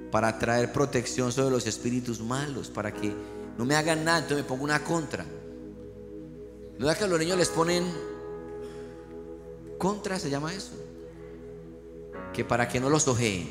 Para 0.10 0.40
traer 0.40 0.74
protección 0.74 1.32
sobre 1.32 1.52
los 1.52 1.68
espíritus 1.68 2.20
malos. 2.22 2.70
Para 2.70 2.92
que 2.92 3.14
no 3.56 3.66
me 3.66 3.76
hagan 3.76 4.04
nada, 4.04 4.20
entonces 4.20 4.44
me 4.44 4.50
pongo 4.50 4.64
una 4.64 4.84
contra. 4.84 5.26
¿No 6.84 6.94
que 6.94 7.06
a 7.06 7.08
los 7.08 7.18
niños 7.18 7.38
les 7.38 7.48
ponen 7.48 7.86
contra, 9.78 10.20
se 10.20 10.30
llama 10.30 10.54
eso? 10.54 10.74
Que 12.34 12.44
para 12.44 12.68
que 12.68 12.82
no 12.82 12.90
los 12.90 13.08
ojeen. 13.08 13.50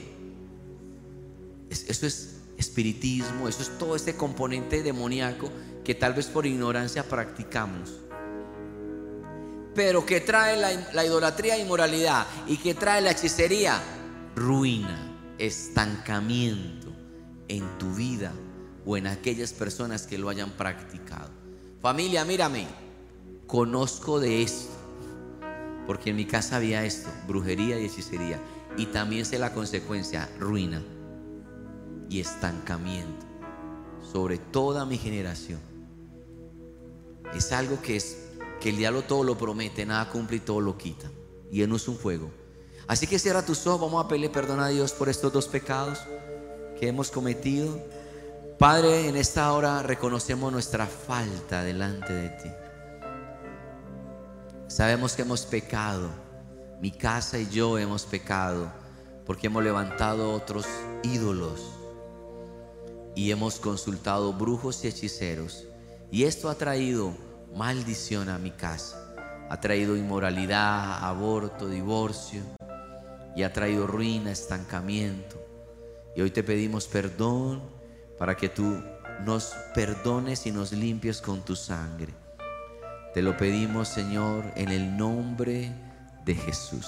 Eso 1.70 2.06
es 2.06 2.40
espiritismo, 2.58 3.48
eso 3.48 3.62
es 3.62 3.78
todo 3.78 3.96
este 3.96 4.16
componente 4.16 4.82
demoníaco 4.82 5.50
que 5.82 5.94
tal 5.94 6.12
vez 6.12 6.26
por 6.26 6.44
ignorancia 6.44 7.08
practicamos. 7.08 7.94
Pero 9.74 10.04
que 10.04 10.20
trae 10.20 10.58
la, 10.58 10.90
la 10.92 11.02
idolatría 11.02 11.56
e 11.56 11.60
inmoralidad 11.62 12.26
y 12.46 12.58
que 12.58 12.74
trae 12.74 13.00
la 13.00 13.12
hechicería, 13.12 13.80
ruina, 14.36 15.34
estancamiento 15.38 16.92
en 17.48 17.78
tu 17.78 17.94
vida 17.94 18.30
o 18.84 18.98
en 18.98 19.06
aquellas 19.06 19.54
personas 19.54 20.06
que 20.06 20.18
lo 20.18 20.28
hayan 20.28 20.50
practicado. 20.50 21.30
Familia, 21.80 22.26
mírame, 22.26 22.91
conozco 23.52 24.18
de 24.18 24.42
esto, 24.42 24.72
porque 25.86 26.08
en 26.08 26.16
mi 26.16 26.24
casa 26.24 26.56
había 26.56 26.86
esto, 26.86 27.10
brujería 27.28 27.78
y 27.78 27.84
hechicería, 27.84 28.40
y 28.78 28.86
también 28.86 29.26
sé 29.26 29.38
la 29.38 29.52
consecuencia, 29.52 30.26
ruina 30.38 30.82
y 32.08 32.20
estancamiento 32.20 33.26
sobre 34.10 34.38
toda 34.38 34.86
mi 34.86 34.96
generación. 34.96 35.60
Es 37.34 37.52
algo 37.52 37.82
que 37.82 37.96
es 37.96 38.16
que 38.58 38.70
el 38.70 38.78
diablo 38.78 39.02
todo 39.02 39.22
lo 39.22 39.36
promete, 39.36 39.84
nada 39.84 40.08
cumple 40.08 40.38
y 40.38 40.40
todo 40.40 40.62
lo 40.62 40.78
quita. 40.78 41.10
Y 41.50 41.60
él 41.60 41.68
no 41.68 41.76
es 41.76 41.86
un 41.88 41.98
fuego. 41.98 42.30
Así 42.86 43.06
que 43.06 43.18
cierra 43.18 43.44
tus 43.44 43.66
ojos, 43.66 43.82
vamos 43.82 44.02
a 44.02 44.08
pedirle 44.08 44.30
perdón 44.30 44.60
a 44.60 44.68
Dios 44.68 44.92
por 44.92 45.10
estos 45.10 45.30
dos 45.30 45.46
pecados 45.46 45.98
que 46.80 46.88
hemos 46.88 47.10
cometido. 47.10 47.78
Padre, 48.58 49.08
en 49.10 49.16
esta 49.16 49.52
hora 49.52 49.82
reconocemos 49.82 50.50
nuestra 50.50 50.86
falta 50.86 51.62
delante 51.62 52.14
de 52.14 52.28
ti. 52.30 52.61
Sabemos 54.72 55.12
que 55.12 55.20
hemos 55.20 55.44
pecado. 55.44 56.08
Mi 56.80 56.90
casa 56.90 57.38
y 57.38 57.46
yo 57.50 57.76
hemos 57.76 58.06
pecado 58.06 58.72
porque 59.26 59.48
hemos 59.48 59.62
levantado 59.62 60.32
otros 60.32 60.66
ídolos 61.02 61.60
y 63.14 63.30
hemos 63.30 63.60
consultado 63.60 64.32
brujos 64.32 64.82
y 64.82 64.88
hechiceros. 64.88 65.66
Y 66.10 66.24
esto 66.24 66.48
ha 66.48 66.54
traído 66.54 67.14
maldición 67.54 68.30
a 68.30 68.38
mi 68.38 68.50
casa. 68.50 69.14
Ha 69.50 69.60
traído 69.60 69.94
inmoralidad, 69.94 71.04
aborto, 71.04 71.68
divorcio. 71.68 72.40
Y 73.36 73.42
ha 73.42 73.52
traído 73.52 73.86
ruina, 73.86 74.32
estancamiento. 74.32 75.36
Y 76.16 76.22
hoy 76.22 76.30
te 76.30 76.42
pedimos 76.42 76.86
perdón 76.86 77.62
para 78.18 78.38
que 78.38 78.48
tú 78.48 78.82
nos 79.22 79.52
perdones 79.74 80.46
y 80.46 80.50
nos 80.50 80.72
limpies 80.72 81.20
con 81.20 81.42
tu 81.42 81.56
sangre. 81.56 82.21
Te 83.14 83.20
lo 83.20 83.36
pedimos, 83.36 83.88
Señor, 83.88 84.44
en 84.56 84.70
el 84.70 84.96
nombre 84.96 85.70
de 86.24 86.34
Jesús. 86.34 86.86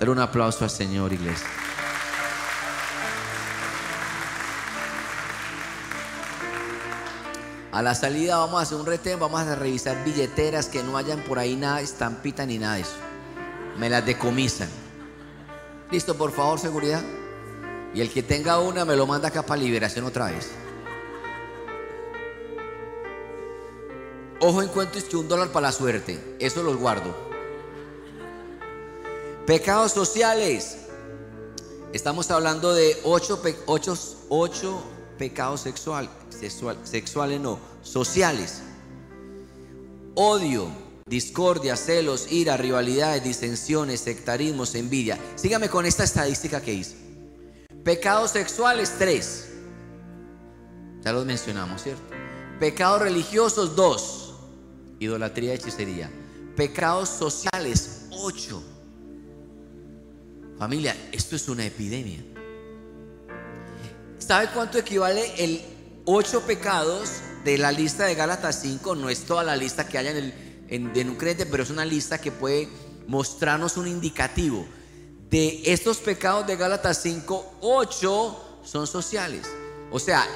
Dar 0.00 0.10
un 0.10 0.18
aplauso 0.18 0.64
al 0.64 0.70
Señor, 0.70 1.12
iglesia. 1.12 1.46
A 7.70 7.82
la 7.82 7.94
salida 7.94 8.38
vamos 8.38 8.58
a 8.58 8.62
hacer 8.62 8.78
un 8.78 8.86
retén, 8.86 9.20
vamos 9.20 9.40
a 9.40 9.54
revisar 9.54 10.02
billeteras 10.04 10.66
que 10.66 10.82
no 10.82 10.96
hayan 10.96 11.20
por 11.20 11.38
ahí 11.38 11.54
nada, 11.54 11.80
estampita 11.80 12.44
ni 12.44 12.58
nada 12.58 12.74
de 12.74 12.80
eso. 12.80 12.96
Me 13.78 13.88
las 13.88 14.04
decomisan. 14.04 14.68
Listo, 15.92 16.16
por 16.16 16.32
favor, 16.32 16.58
seguridad. 16.58 17.02
Y 17.94 18.00
el 18.00 18.10
que 18.10 18.24
tenga 18.24 18.58
una 18.58 18.84
me 18.84 18.96
lo 18.96 19.06
manda 19.06 19.28
acá 19.28 19.42
para 19.42 19.60
liberación 19.60 20.04
otra 20.04 20.32
vez. 20.32 20.50
Ojo 24.40 24.62
en 24.62 24.68
cuento 24.68 24.98
es 24.98 25.04
que 25.04 25.16
un 25.16 25.28
dólar 25.28 25.50
para 25.50 25.68
la 25.68 25.72
suerte. 25.72 26.36
Eso 26.38 26.62
los 26.62 26.76
guardo. 26.76 27.14
Pecados 29.46 29.92
sociales. 29.92 30.78
Estamos 31.92 32.30
hablando 32.30 32.74
de 32.74 32.96
ocho, 33.04 33.40
ocho 34.28 34.82
pecados 35.16 35.62
sexuales 35.62 36.10
sexuales 36.84 37.40
no, 37.40 37.58
sociales. 37.82 38.60
Odio, 40.14 40.68
discordia, 41.06 41.76
celos, 41.76 42.30
ira, 42.30 42.56
rivalidades, 42.56 43.22
disensiones, 43.22 44.00
sectarismos, 44.00 44.74
envidia. 44.74 45.18
Sígame 45.36 45.68
con 45.68 45.86
esta 45.86 46.04
estadística 46.04 46.60
que 46.60 46.74
hice. 46.74 46.96
Pecados 47.84 48.32
sexuales, 48.32 48.94
tres. 48.98 49.48
Ya 51.02 51.12
los 51.12 51.24
mencionamos, 51.24 51.82
¿cierto? 51.82 52.02
Pecados 52.58 53.02
religiosos, 53.02 53.76
dos. 53.76 54.27
Idolatría 54.98 55.52
y 55.52 55.56
hechicería. 55.56 56.10
Pecados 56.56 57.08
sociales, 57.08 58.06
ocho. 58.10 58.62
Familia, 60.58 60.96
esto 61.12 61.36
es 61.36 61.48
una 61.48 61.64
epidemia. 61.64 62.18
¿Sabe 64.18 64.48
cuánto 64.52 64.78
equivale 64.78 65.32
el 65.42 65.62
ocho 66.04 66.42
pecados 66.42 67.20
de 67.44 67.58
la 67.58 67.70
lista 67.70 68.06
de 68.06 68.14
Gálatas 68.14 68.60
5, 68.62 68.94
no 68.94 69.08
es 69.08 69.24
toda 69.24 69.44
la 69.44 69.56
lista 69.56 69.86
que 69.86 69.98
haya 69.98 70.10
en, 70.10 70.16
el, 70.16 70.34
en, 70.68 71.08
un 71.08 71.16
pero 71.16 71.62
es 71.62 71.70
una 71.70 71.84
lista 71.84 72.18
que 72.18 72.32
puede 72.32 72.68
mostrarnos 73.06 73.76
un 73.76 73.86
indicativo. 73.86 74.66
De 75.30 75.62
estos 75.66 75.98
pecados 75.98 76.46
de 76.46 76.56
Gálatas 76.56 77.00
5, 77.02 77.58
8 77.60 78.60
son 78.64 78.86
sociales. 78.86 79.46
O 79.90 79.98
sea, 79.98 80.26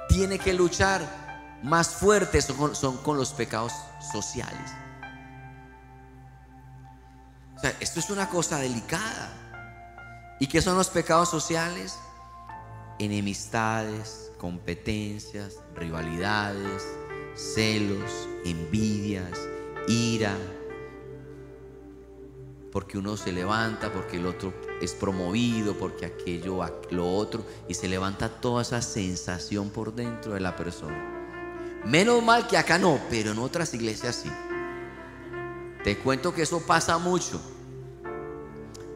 tiene 0.08 0.38
que 0.38 0.54
luchar 0.54 1.60
más 1.62 1.88
fuerte 1.88 2.40
son, 2.40 2.96
con 2.98 3.18
los 3.18 3.34
pecados 3.34 3.72
sociales. 4.12 4.70
O 7.54 7.58
sea, 7.60 7.76
esto 7.80 8.00
es 8.00 8.08
una 8.08 8.30
cosa 8.30 8.58
delicada. 8.58 9.30
¿Y 10.40 10.46
qué 10.46 10.62
son 10.62 10.78
los 10.78 10.88
pecados 10.88 11.28
sociales? 11.28 11.98
Enemistades, 12.98 14.30
competencias, 14.38 15.56
rivalidades, 15.74 16.82
celos, 17.34 18.10
envidias, 18.46 19.38
ira. 19.86 20.34
Porque 22.74 22.98
uno 22.98 23.16
se 23.16 23.32
levanta, 23.32 23.90
porque 23.90 24.18
el 24.18 24.26
otro 24.26 24.52
es 24.82 24.92
promovido, 24.92 25.78
porque 25.78 26.04
aquello, 26.04 26.60
lo 26.90 27.10
otro, 27.10 27.46
y 27.66 27.72
se 27.72 27.88
levanta 27.88 28.28
toda 28.28 28.60
esa 28.60 28.82
sensación 28.82 29.70
por 29.70 29.94
dentro 29.94 30.34
de 30.34 30.40
la 30.40 30.54
persona. 30.54 31.80
Menos 31.86 32.22
mal 32.22 32.46
que 32.46 32.58
acá 32.58 32.76
no, 32.76 33.00
pero 33.08 33.30
en 33.30 33.38
otras 33.38 33.72
iglesias 33.72 34.20
sí. 34.22 34.30
Te 35.82 35.96
cuento 35.96 36.34
que 36.34 36.42
eso 36.42 36.60
pasa 36.66 36.98
mucho 36.98 37.40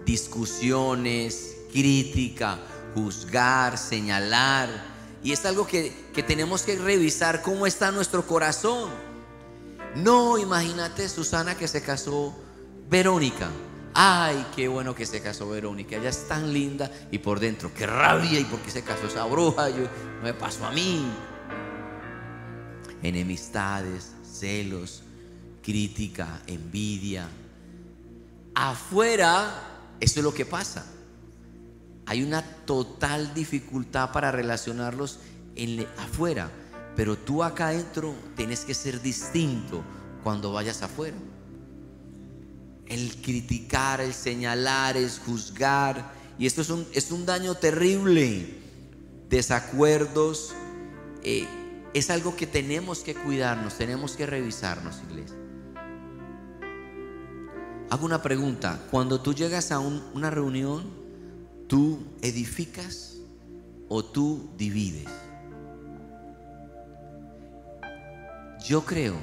discusiones, 0.08 1.58
crítica, 1.70 2.58
juzgar, 2.94 3.76
señalar. 3.76 4.70
Y 5.22 5.32
es 5.32 5.44
algo 5.44 5.66
que, 5.66 5.92
tenemos 6.26 6.62
que 6.62 6.76
revisar 6.76 7.42
cómo 7.42 7.66
está 7.66 7.92
nuestro 7.92 8.26
corazón. 8.26 8.90
No, 9.96 10.38
imagínate 10.38 11.08
Susana 11.10 11.56
que 11.56 11.68
se 11.68 11.82
casó 11.82 12.34
Verónica. 12.88 13.50
Ay, 13.94 14.46
qué 14.54 14.68
bueno 14.68 14.94
que 14.94 15.06
se 15.06 15.20
casó 15.20 15.48
Verónica. 15.48 15.96
Ella 15.96 16.10
es 16.10 16.28
tan 16.28 16.52
linda 16.52 16.90
y 17.10 17.18
por 17.18 17.40
dentro, 17.40 17.72
qué 17.74 17.86
rabia 17.86 18.38
y 18.38 18.44
por 18.44 18.60
qué 18.60 18.70
se 18.70 18.82
casó 18.82 19.06
esa 19.06 19.24
bruja. 19.24 19.70
Yo, 19.70 19.84
no 20.18 20.22
me 20.22 20.34
pasó 20.34 20.66
a 20.66 20.72
mí. 20.72 21.06
Enemistades, 23.02 24.12
celos, 24.24 25.02
crítica, 25.62 26.40
envidia. 26.46 27.28
Afuera 28.54 29.68
eso 30.00 30.20
es 30.20 30.24
lo 30.24 30.32
que 30.32 30.46
pasa. 30.46 30.84
Hay 32.06 32.22
una 32.22 32.42
total 32.42 33.34
dificultad 33.34 34.12
para 34.12 34.30
relacionarlos 34.30 35.18
en 35.56 35.86
afuera, 35.98 36.50
pero 36.96 37.16
tú 37.18 37.42
acá 37.42 37.68
adentro 37.68 38.14
tienes 38.36 38.60
que 38.60 38.74
ser 38.74 39.02
distinto 39.02 39.82
cuando 40.22 40.52
vayas 40.52 40.82
afuera. 40.82 41.16
El 42.88 43.16
criticar, 43.22 44.00
el 44.00 44.14
señalar, 44.14 44.96
el 44.96 45.10
juzgar, 45.10 46.12
y 46.38 46.46
esto 46.46 46.62
es 46.62 46.70
un, 46.70 46.86
es 46.92 47.10
un 47.10 47.26
daño 47.26 47.54
terrible. 47.54 48.58
Desacuerdos, 49.28 50.54
eh, 51.22 51.46
es 51.92 52.10
algo 52.10 52.36
que 52.36 52.46
tenemos 52.46 53.00
que 53.00 53.14
cuidarnos, 53.14 53.76
tenemos 53.76 54.16
que 54.16 54.24
revisarnos, 54.26 55.02
iglesia. 55.10 55.36
Hago 57.90 58.04
una 58.04 58.22
pregunta. 58.22 58.80
Cuando 58.90 59.20
tú 59.20 59.34
llegas 59.34 59.72
a 59.72 59.78
una 59.78 60.30
reunión, 60.30 60.90
¿tú 61.66 62.06
edificas 62.22 63.16
o 63.88 64.04
tú 64.04 64.50
divides? 64.56 65.08
Yo 68.64 68.84
creo, 68.84 69.16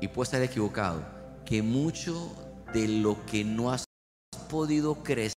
y 0.00 0.08
puedo 0.08 0.22
estar 0.22 0.42
equivocado, 0.42 1.04
que 1.44 1.60
mucho 1.60 2.32
de 2.74 2.88
lo 2.88 3.24
que 3.26 3.44
no 3.44 3.70
has 3.70 3.84
podido 4.50 5.02
crecer 5.04 5.32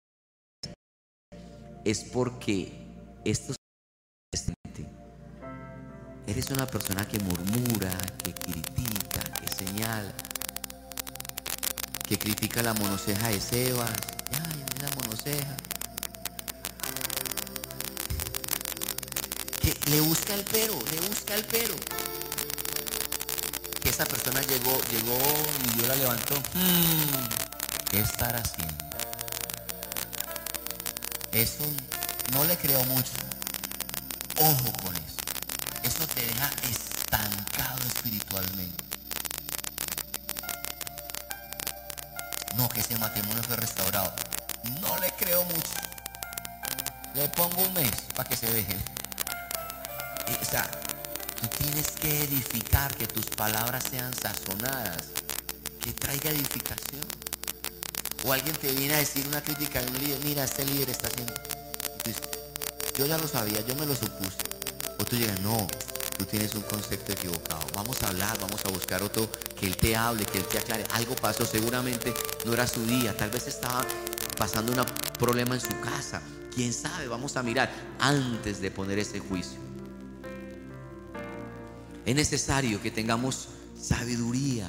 es 1.85 2.05
porque 2.05 2.73
esto 3.25 3.55
eres 6.27 6.51
una 6.51 6.66
persona 6.66 7.07
que 7.07 7.18
murmura, 7.18 7.90
que 8.23 8.33
critica, 8.33 9.23
que 9.40 9.53
señala. 9.53 10.12
que 12.09 12.18
critica 12.18 12.62
la 12.62 12.75
monoceja 12.75 13.29
de 13.29 13.40
Sebas. 13.40 13.90
Ay, 14.33 14.64
esa 14.77 14.94
monoceja. 14.94 15.57
Que 19.61 19.90
le 19.90 20.01
busca 20.03 20.35
el 20.35 20.44
pero, 20.44 20.75
le 20.75 21.09
busca 21.09 21.35
el 21.35 21.44
pero. 21.44 21.75
Que 23.85 23.90
esa 23.90 24.07
persona 24.07 24.40
llegó, 24.40 24.81
llegó 24.90 25.18
y 25.62 25.77
Dios 25.77 25.88
la 25.88 25.94
levantó. 25.94 26.35
Hmm, 26.55 27.29
¿Qué 27.90 28.01
estará 28.01 28.40
haciendo? 28.40 28.85
Eso 31.33 31.64
no 32.33 32.44
le 32.44 32.57
creo 32.57 32.83
mucho. 32.87 33.12
Ojo 34.40 34.73
con 34.83 34.97
eso. 34.97 35.16
Eso 35.83 36.07
te 36.09 36.25
deja 36.27 36.51
estancado 36.70 37.79
espiritualmente. 37.87 38.85
No, 42.57 42.68
que 42.70 42.81
ese 42.81 42.97
matrimonio 42.99 43.42
fue 43.42 43.57
restaurado. 43.57 44.14
No 44.81 44.97
le 44.99 45.11
creo 45.12 45.44
mucho. 45.44 45.75
Le 47.14 47.29
pongo 47.29 47.62
un 47.62 47.75
mes 47.75 47.92
para 48.14 48.29
que 48.29 48.37
se 48.37 48.47
deje. 48.51 48.77
O 50.40 50.44
sea, 50.44 50.70
tú 51.40 51.47
tienes 51.59 51.90
que 51.92 52.25
edificar, 52.25 52.94
que 52.97 53.07
tus 53.07 53.27
palabras 53.27 53.85
sean 53.90 54.12
sazonadas, 54.14 55.05
que 55.81 55.92
traiga 55.92 56.31
edificación. 56.31 57.03
O 58.25 58.33
alguien 58.33 58.57
te 58.57 58.73
viene 58.73 58.94
a 58.94 58.99
decir 58.99 59.27
una 59.27 59.42
crítica 59.42 59.83
de 59.83 59.90
un 59.90 59.99
líder, 59.99 60.18
mira, 60.25 60.44
este 60.44 60.64
líder 60.64 60.90
está 60.90 61.09
haciendo. 61.09 61.35
yo 62.97 63.07
ya 63.07 63.18
lo 63.18 63.29
sabía, 63.29 63.61
yo 63.61 63.75
me 63.77 63.85
lo 63.85 63.94
supuse. 63.94 64.38
O 64.99 65.05
tú 65.05 65.16
llegas, 65.16 65.40
no, 65.40 65.66
tú 66.16 66.25
tienes 66.25 66.55
un 66.55 66.62
concepto 66.62 67.12
equivocado. 67.12 67.66
Vamos 67.75 68.03
a 68.03 68.09
hablar, 68.09 68.38
vamos 68.40 68.64
a 68.64 68.70
buscar 68.70 69.03
otro 69.03 69.29
que 69.59 69.66
él 69.66 69.77
te 69.77 69.94
hable, 69.94 70.25
que 70.25 70.38
él 70.38 70.47
te 70.47 70.59
aclare. 70.59 70.85
Algo 70.92 71.14
pasó, 71.16 71.44
seguramente 71.44 72.14
no 72.44 72.55
era 72.55 72.66
su 72.66 72.85
día, 72.87 73.14
tal 73.16 73.31
vez 73.31 73.47
estaba 73.47 73.85
pasando 74.38 74.73
un 74.73 74.85
problema 75.18 75.55
en 75.55 75.61
su 75.61 75.79
casa. 75.81 76.23
Quién 76.55 76.73
sabe, 76.73 77.09
vamos 77.09 77.37
a 77.37 77.42
mirar 77.42 77.70
antes 77.99 78.61
de 78.61 78.70
poner 78.70 78.99
ese 78.99 79.18
juicio. 79.18 79.63
Es 82.05 82.14
necesario 82.14 82.83
que 82.83 82.90
tengamos 82.90 83.49
sabiduría, 83.81 84.69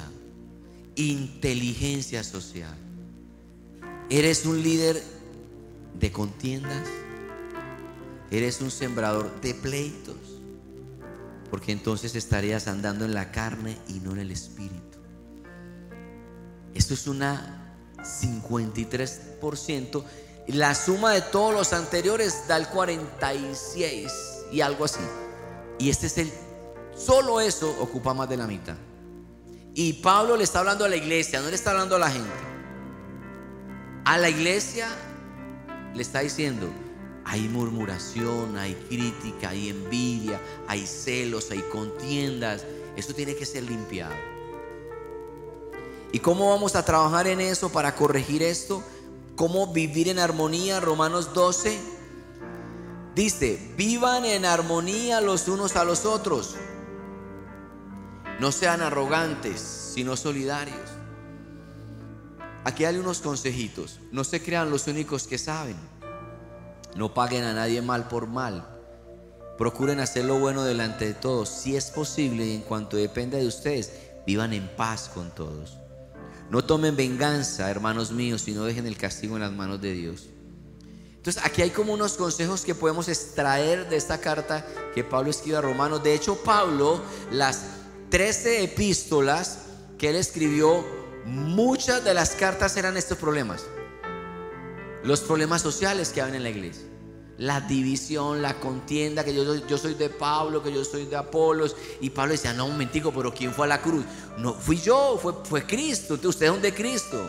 inteligencia 0.94 2.24
social. 2.24 2.76
¿Eres 4.08 4.46
un 4.46 4.62
líder 4.62 5.02
de 5.98 6.12
contiendas? 6.12 6.86
¿Eres 8.30 8.60
un 8.60 8.70
sembrador 8.70 9.40
de 9.40 9.54
pleitos? 9.54 10.16
Porque 11.50 11.72
entonces 11.72 12.14
estarías 12.14 12.68
andando 12.68 13.04
en 13.04 13.14
la 13.14 13.32
carne 13.32 13.76
y 13.88 13.94
no 13.94 14.12
en 14.12 14.18
el 14.18 14.30
espíritu. 14.30 14.98
Esto 16.74 16.94
es 16.94 17.06
una 17.06 17.74
53%. 17.98 20.04
La 20.48 20.74
suma 20.74 21.12
de 21.12 21.22
todos 21.22 21.52
los 21.52 21.72
anteriores 21.72 22.44
da 22.48 22.56
el 22.56 22.68
46 22.68 24.12
y 24.52 24.60
algo 24.60 24.84
así. 24.84 25.00
Y 25.78 25.90
este 25.90 26.06
es 26.06 26.18
el, 26.18 26.30
solo 26.96 27.40
eso 27.40 27.74
ocupa 27.80 28.14
más 28.14 28.28
de 28.28 28.36
la 28.36 28.46
mitad. 28.46 28.76
Y 29.74 29.94
Pablo 29.94 30.36
le 30.36 30.44
está 30.44 30.60
hablando 30.60 30.84
a 30.84 30.88
la 30.88 30.96
iglesia, 30.96 31.40
no 31.40 31.48
le 31.48 31.54
está 31.54 31.72
hablando 31.72 31.96
a 31.96 31.98
la 31.98 32.10
gente 32.10 32.46
a 34.06 34.18
la 34.18 34.30
iglesia 34.30 34.86
le 35.92 36.00
está 36.00 36.20
diciendo, 36.20 36.68
hay 37.24 37.48
murmuración, 37.48 38.56
hay 38.56 38.74
crítica, 38.88 39.48
hay 39.48 39.68
envidia, 39.68 40.40
hay 40.68 40.86
celos, 40.86 41.50
hay 41.50 41.60
contiendas. 41.72 42.64
Esto 42.96 43.16
tiene 43.16 43.34
que 43.34 43.44
ser 43.44 43.64
limpiado. 43.64 44.14
¿Y 46.12 46.20
cómo 46.20 46.50
vamos 46.50 46.76
a 46.76 46.84
trabajar 46.84 47.26
en 47.26 47.40
eso 47.40 47.68
para 47.70 47.96
corregir 47.96 48.44
esto? 48.44 48.80
¿Cómo 49.34 49.72
vivir 49.72 50.08
en 50.08 50.20
armonía? 50.20 50.78
Romanos 50.78 51.34
12 51.34 51.76
dice, 53.16 53.58
vivan 53.76 54.24
en 54.24 54.44
armonía 54.44 55.20
los 55.20 55.48
unos 55.48 55.74
a 55.74 55.82
los 55.82 56.06
otros. 56.06 56.54
No 58.40 58.52
sean 58.52 58.82
arrogantes, 58.82 59.60
sino 59.60 60.16
solidarios. 60.16 60.90
Aquí 62.64 62.84
hay 62.84 62.96
unos 62.96 63.20
consejitos. 63.20 64.00
No 64.12 64.24
se 64.24 64.42
crean 64.42 64.70
los 64.70 64.86
únicos 64.88 65.26
que 65.26 65.38
saben. 65.38 65.76
No 66.96 67.14
paguen 67.14 67.44
a 67.44 67.54
nadie 67.54 67.80
mal 67.80 68.08
por 68.08 68.26
mal. 68.26 68.66
Procuren 69.56 70.00
hacer 70.00 70.24
lo 70.24 70.38
bueno 70.38 70.64
delante 70.64 71.06
de 71.06 71.14
todos. 71.14 71.48
Si 71.48 71.76
es 71.76 71.90
posible 71.90 72.44
y 72.44 72.54
en 72.56 72.62
cuanto 72.62 72.96
dependa 72.96 73.38
de 73.38 73.46
ustedes, 73.46 73.92
vivan 74.26 74.52
en 74.52 74.68
paz 74.76 75.10
con 75.14 75.30
todos. 75.34 75.78
No 76.50 76.64
tomen 76.64 76.96
venganza, 76.96 77.70
hermanos 77.70 78.12
míos, 78.12 78.42
sino 78.42 78.64
dejen 78.64 78.86
el 78.86 78.98
castigo 78.98 79.36
en 79.36 79.42
las 79.42 79.52
manos 79.52 79.80
de 79.80 79.92
Dios. 79.92 80.26
Entonces, 81.16 81.42
aquí 81.44 81.62
hay 81.62 81.70
como 81.70 81.92
unos 81.92 82.12
consejos 82.12 82.62
que 82.62 82.74
podemos 82.74 83.08
extraer 83.08 83.88
de 83.88 83.96
esta 83.96 84.18
carta 84.20 84.66
que 84.94 85.02
Pablo 85.02 85.30
escribe 85.30 85.56
a 85.56 85.60
Romanos. 85.60 86.02
De 86.02 86.14
hecho, 86.14 86.36
Pablo, 86.44 87.00
las 87.32 87.64
13 88.10 88.64
epístolas 88.64 89.60
que 89.98 90.10
él 90.10 90.16
escribió 90.16 90.84
Muchas 91.26 92.04
de 92.04 92.14
las 92.14 92.30
cartas 92.36 92.76
eran 92.76 92.96
estos 92.96 93.18
problemas. 93.18 93.64
Los 95.02 95.20
problemas 95.20 95.60
sociales 95.60 96.10
que 96.10 96.22
había 96.22 96.36
en 96.36 96.44
la 96.44 96.50
iglesia. 96.50 96.86
La 97.36 97.60
división, 97.60 98.42
la 98.42 98.60
contienda, 98.60 99.24
que 99.24 99.34
yo, 99.34 99.76
soy 99.76 99.94
de 99.94 100.08
Pablo, 100.08 100.62
que 100.62 100.72
yo 100.72 100.84
soy 100.84 101.06
de 101.06 101.16
Apolos. 101.16 101.74
Y 102.00 102.10
Pablo 102.10 102.32
decía, 102.32 102.52
no, 102.52 102.66
un 102.66 102.72
momentico, 102.72 103.12
pero 103.12 103.34
¿quién 103.34 103.52
fue 103.52 103.66
a 103.66 103.70
la 103.70 103.82
cruz? 103.82 104.04
No, 104.38 104.54
fui 104.54 104.80
yo, 104.80 105.18
fue, 105.20 105.34
fue 105.42 105.66
Cristo. 105.66 106.14
Ustedes 106.14 106.52
son 106.52 106.62
de 106.62 106.72
Cristo. 106.72 107.28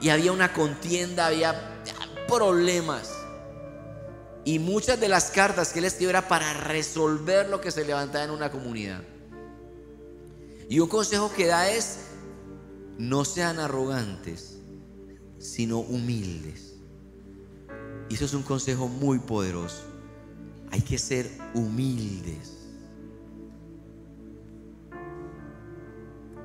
Y 0.00 0.08
había 0.08 0.32
una 0.32 0.52
contienda, 0.52 1.26
había 1.26 1.84
problemas. 2.26 3.12
Y 4.44 4.58
muchas 4.58 4.98
de 4.98 5.08
las 5.08 5.30
cartas 5.30 5.72
que 5.72 5.78
él 5.78 5.84
escribió 5.84 6.10
era 6.10 6.26
para 6.26 6.52
resolver 6.52 7.48
lo 7.48 7.60
que 7.60 7.70
se 7.70 7.84
levantaba 7.84 8.24
en 8.24 8.30
una 8.30 8.50
comunidad. 8.50 9.02
Y 10.70 10.78
un 10.78 10.88
consejo 10.88 11.32
que 11.32 11.48
da 11.48 11.68
es 11.68 11.98
no 12.96 13.24
sean 13.24 13.58
arrogantes, 13.58 14.60
sino 15.40 15.80
humildes. 15.80 16.76
Y 18.08 18.14
eso 18.14 18.24
es 18.24 18.34
un 18.34 18.44
consejo 18.44 18.86
muy 18.86 19.18
poderoso. 19.18 19.82
Hay 20.70 20.80
que 20.82 20.96
ser 20.96 21.28
humildes. 21.54 22.68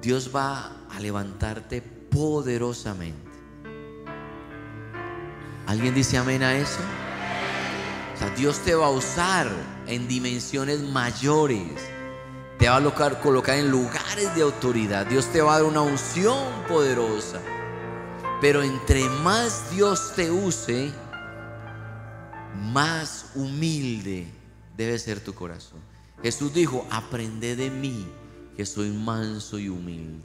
Dios 0.01 0.31
va 0.35 0.88
a 0.89 0.99
levantarte 0.99 1.83
poderosamente. 1.83 3.31
¿Alguien 5.67 5.93
dice 5.93 6.17
amén 6.17 6.41
a 6.41 6.57
eso? 6.57 6.79
O 8.15 8.17
sea, 8.17 8.31
Dios 8.31 8.57
te 8.65 8.73
va 8.73 8.88
a 8.88 8.91
usar 8.91 9.51
en 9.85 10.07
dimensiones 10.07 10.81
mayores 10.81 11.94
te 12.57 12.69
va 12.69 12.77
a 12.77 13.21
colocar, 13.21 13.57
en 13.57 13.69
lugares 13.69 14.33
de 14.35 14.41
autoridad. 14.41 15.05
Dios 15.05 15.25
te 15.31 15.41
va 15.41 15.55
a 15.55 15.59
dar 15.59 15.69
una 15.69 15.81
unción 15.81 16.63
poderosa. 16.67 17.41
Pero 18.41 18.63
entre 18.63 19.07
más 19.09 19.71
Dios 19.71 20.13
te 20.15 20.31
use, 20.31 20.91
más 22.55 23.31
humilde 23.35 24.27
debe 24.77 24.97
ser 24.99 25.19
tu 25.19 25.33
corazón. 25.33 25.79
Jesús 26.21 26.53
dijo, 26.53 26.87
aprende 26.91 27.55
de 27.55 27.69
mí, 27.69 28.07
que 28.55 28.65
soy 28.65 28.89
manso 28.91 29.59
y 29.59 29.69
humilde. 29.69 30.23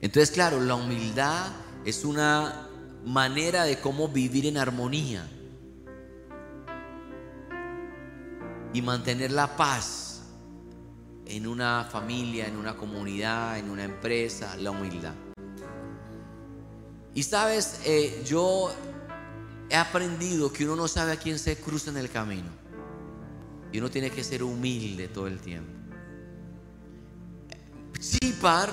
Entonces, 0.00 0.30
claro, 0.30 0.60
la 0.60 0.74
humildad 0.74 1.48
es 1.84 2.04
una 2.04 2.68
manera 3.04 3.64
de 3.64 3.80
cómo 3.80 4.08
vivir 4.08 4.46
en 4.46 4.58
armonía. 4.58 5.28
Y 8.76 8.82
mantener 8.82 9.32
la 9.32 9.56
paz 9.56 10.20
en 11.24 11.46
una 11.46 11.88
familia, 11.90 12.46
en 12.46 12.58
una 12.58 12.76
comunidad, 12.76 13.58
en 13.58 13.70
una 13.70 13.84
empresa, 13.84 14.54
la 14.58 14.70
humildad. 14.70 15.14
Y 17.14 17.22
sabes, 17.22 17.80
eh, 17.86 18.22
yo 18.26 18.70
he 19.70 19.76
aprendido 19.76 20.52
que 20.52 20.66
uno 20.66 20.76
no 20.76 20.88
sabe 20.88 21.12
a 21.12 21.16
quién 21.16 21.38
se 21.38 21.56
cruza 21.56 21.88
en 21.88 21.96
el 21.96 22.10
camino. 22.10 22.50
Y 23.72 23.78
uno 23.78 23.90
tiene 23.90 24.10
que 24.10 24.22
ser 24.22 24.42
humilde 24.42 25.08
todo 25.08 25.26
el 25.26 25.40
tiempo. 25.40 25.72
Zipar 27.98 28.68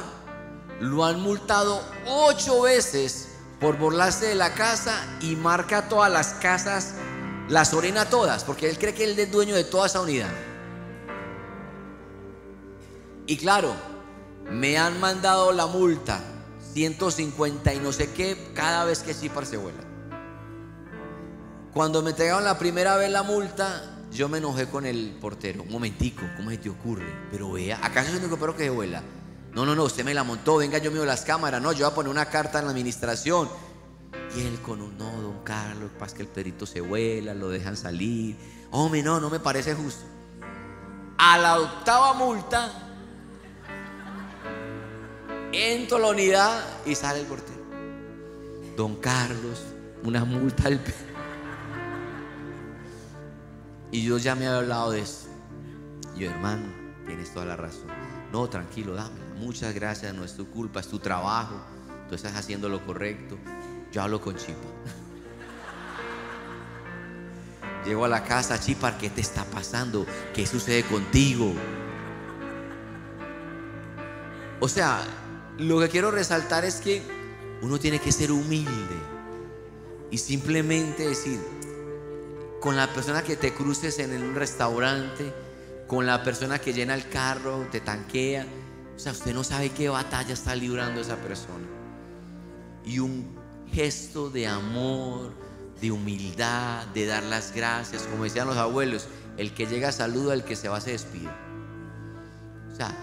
lo 0.82 1.06
han 1.06 1.22
multado 1.22 1.82
ocho 2.08 2.64
veces 2.64 3.30
por 3.62 3.78
burlarse 3.78 4.26
de 4.26 4.36
la 4.36 4.54
casa 4.54 5.02
y 5.22 5.38
marca 5.38 5.88
todas 5.88 6.12
las 6.12 6.34
casas 6.34 6.96
las 7.54 7.72
orina 7.72 8.10
todas, 8.10 8.44
porque 8.44 8.68
él 8.68 8.80
cree 8.80 8.96
que 8.96 9.04
él 9.04 9.18
es 9.18 9.32
dueño 9.32 9.54
de 9.54 9.64
toda 9.64 9.86
esa 9.86 10.02
unidad. 10.02 10.32
Y 13.28 13.38
claro, 13.38 13.76
me 14.50 14.80
han 14.80 15.00
mandado 15.00 15.52
la 15.52 15.68
multa, 15.68 16.20
150 16.74 17.76
y 17.76 17.80
no 17.80 17.92
sé 17.92 18.12
qué, 18.12 18.52
cada 18.56 18.86
vez 18.86 19.04
que 19.04 19.14
Chipar 19.14 19.46
se 19.46 19.58
vuela. 19.58 19.82
Cuando 21.76 22.02
me 22.02 22.10
entregaron 22.10 22.44
la 22.44 22.58
primera 22.58 22.98
vez 22.98 23.12
la 23.12 23.22
multa, 23.22 24.00
yo 24.12 24.28
me 24.28 24.40
enojé 24.40 24.68
con 24.68 24.88
el 24.88 25.16
portero. 25.22 25.62
Un 25.62 25.72
momentico, 25.72 26.24
¿cómo 26.36 26.50
se 26.50 26.58
te 26.58 26.72
ocurre? 26.72 27.06
Pero 27.30 27.52
vea, 27.52 27.80
¿acaso 27.84 28.10
es 28.10 28.16
el 28.16 28.22
único 28.22 28.38
perro 28.38 28.58
que 28.58 28.64
se 28.64 28.70
vuela? 28.72 29.04
No, 29.54 29.64
no, 29.64 29.76
no, 29.76 29.84
usted 29.84 30.04
me 30.04 30.16
la 30.16 30.24
montó, 30.24 30.58
venga, 30.58 30.80
yo 30.80 30.90
miro 30.90 31.06
las 31.06 31.22
cámaras, 31.22 31.62
no, 31.62 31.72
yo 31.72 31.86
voy 31.86 31.92
a 31.92 31.96
poner 31.96 32.10
una 32.12 32.26
carta 32.26 32.58
en 32.58 32.66
la 32.66 32.72
administración. 32.72 33.48
Él 34.36 34.60
con 34.62 34.82
un, 34.82 34.98
no, 34.98 35.22
don 35.22 35.44
Carlos, 35.44 35.92
pasa 36.00 36.16
que 36.16 36.24
el 36.24 36.28
perito 36.28 36.66
se 36.66 36.82
vuela, 36.82 37.34
lo 37.34 37.50
dejan 37.50 37.78
salir. 37.78 38.36
Hombre, 38.72 39.04
no, 39.04 39.20
no 39.20 39.30
me 39.30 39.40
parece 39.40 39.76
justo. 39.76 40.04
A 41.18 41.38
la 41.38 41.60
octava 41.60 42.14
multa, 42.14 42.72
entro 45.52 45.98
a 45.98 46.00
la 46.00 46.08
unidad 46.10 46.64
y 46.86 46.96
sale 46.96 47.20
el 47.20 47.28
portero. 47.28 47.62
Don 48.76 48.96
Carlos, 48.96 49.62
una 50.04 50.26
multa 50.26 50.64
del 50.64 50.80
perro. 50.80 51.14
Y 53.92 54.04
yo 54.04 54.18
ya 54.18 54.34
me 54.34 54.48
había 54.48 54.58
hablado 54.58 54.90
de 54.90 55.02
eso. 55.02 55.28
Yo, 56.18 56.32
hermano, 56.32 56.66
tienes 57.06 57.32
toda 57.32 57.46
la 57.46 57.56
razón. 57.56 57.88
No, 58.32 58.50
tranquilo, 58.50 58.96
dámela. 58.96 59.24
Muchas 59.38 59.76
gracias, 59.76 60.16
no 60.16 60.24
es 60.24 60.36
tu 60.36 60.48
culpa, 60.50 60.80
es 60.80 60.88
tu 60.88 60.98
trabajo. 60.98 61.62
Tú 62.10 62.16
estás 62.16 62.36
haciendo 62.36 62.70
lo 62.70 62.84
correcto. 62.84 63.38
Yo 63.94 64.02
hablo 64.02 64.20
con 64.20 64.36
Chipa. 64.36 64.58
Llego 67.86 68.06
a 68.06 68.08
la 68.08 68.24
casa, 68.24 68.60
Chipa, 68.60 68.98
¿qué 68.98 69.12
te 69.12 69.22
está 69.22 69.46
pasando? 69.46 70.08
¿Qué 70.34 70.48
sucede 70.48 70.84
contigo? 70.84 71.54
O 74.60 74.68
sea, 74.68 75.04
lo 75.60 75.80
que 75.80 75.90
quiero 75.90 76.10
resaltar 76.10 76.66
es 76.66 76.78
que 76.78 77.04
uno 77.62 77.78
tiene 77.78 78.00
que 78.00 78.12
ser 78.12 78.32
humilde 78.32 78.96
y 80.10 80.18
simplemente 80.18 81.08
decir, 81.08 81.40
con 82.62 82.76
la 82.76 82.92
persona 82.92 83.22
que 83.22 83.36
te 83.36 83.54
cruces 83.54 84.00
en 84.00 84.20
un 84.24 84.34
restaurante, 84.34 85.32
con 85.86 86.08
la 86.08 86.24
persona 86.24 86.58
que 86.58 86.74
llena 86.74 86.96
el 86.96 87.08
carro, 87.10 87.68
te 87.72 87.80
tanquea, 87.80 88.48
o 88.96 89.00
sea, 89.00 89.12
usted 89.12 89.36
no 89.36 89.44
sabe 89.44 89.70
qué 89.70 89.90
batalla 89.90 90.34
está 90.34 90.56
librando 90.56 91.02
esa 91.02 91.18
persona. 91.18 91.68
Y 92.86 92.98
un 93.00 93.43
gesto 93.74 94.30
de 94.30 94.48
amor, 94.48 95.32
de 95.82 95.92
humildad, 95.92 96.86
de 96.88 97.06
dar 97.06 97.24
las 97.24 97.54
gracias, 97.54 98.04
como 98.04 98.24
decían 98.24 98.48
los 98.48 98.58
abuelos, 98.58 99.08
el 99.38 99.54
que 99.54 99.66
llega 99.66 99.92
saluda, 99.92 100.34
el 100.34 100.44
que 100.44 100.56
se 100.56 100.70
va 100.70 100.80
se 100.80 100.92
despide. 100.92 101.30
O 102.72 102.76
sea, 102.76 102.96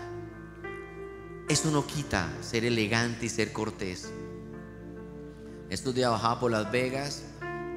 eso 1.49 1.71
no 1.71 1.87
quita 1.87 2.31
ser 2.41 2.65
elegante 2.65 3.27
y 3.27 3.29
ser 3.29 3.53
cortés. 3.53 4.13
Estos 5.69 5.95
días 5.95 6.11
bajaba 6.11 6.41
por 6.41 6.51
Las 6.51 6.71
Vegas 6.71 7.25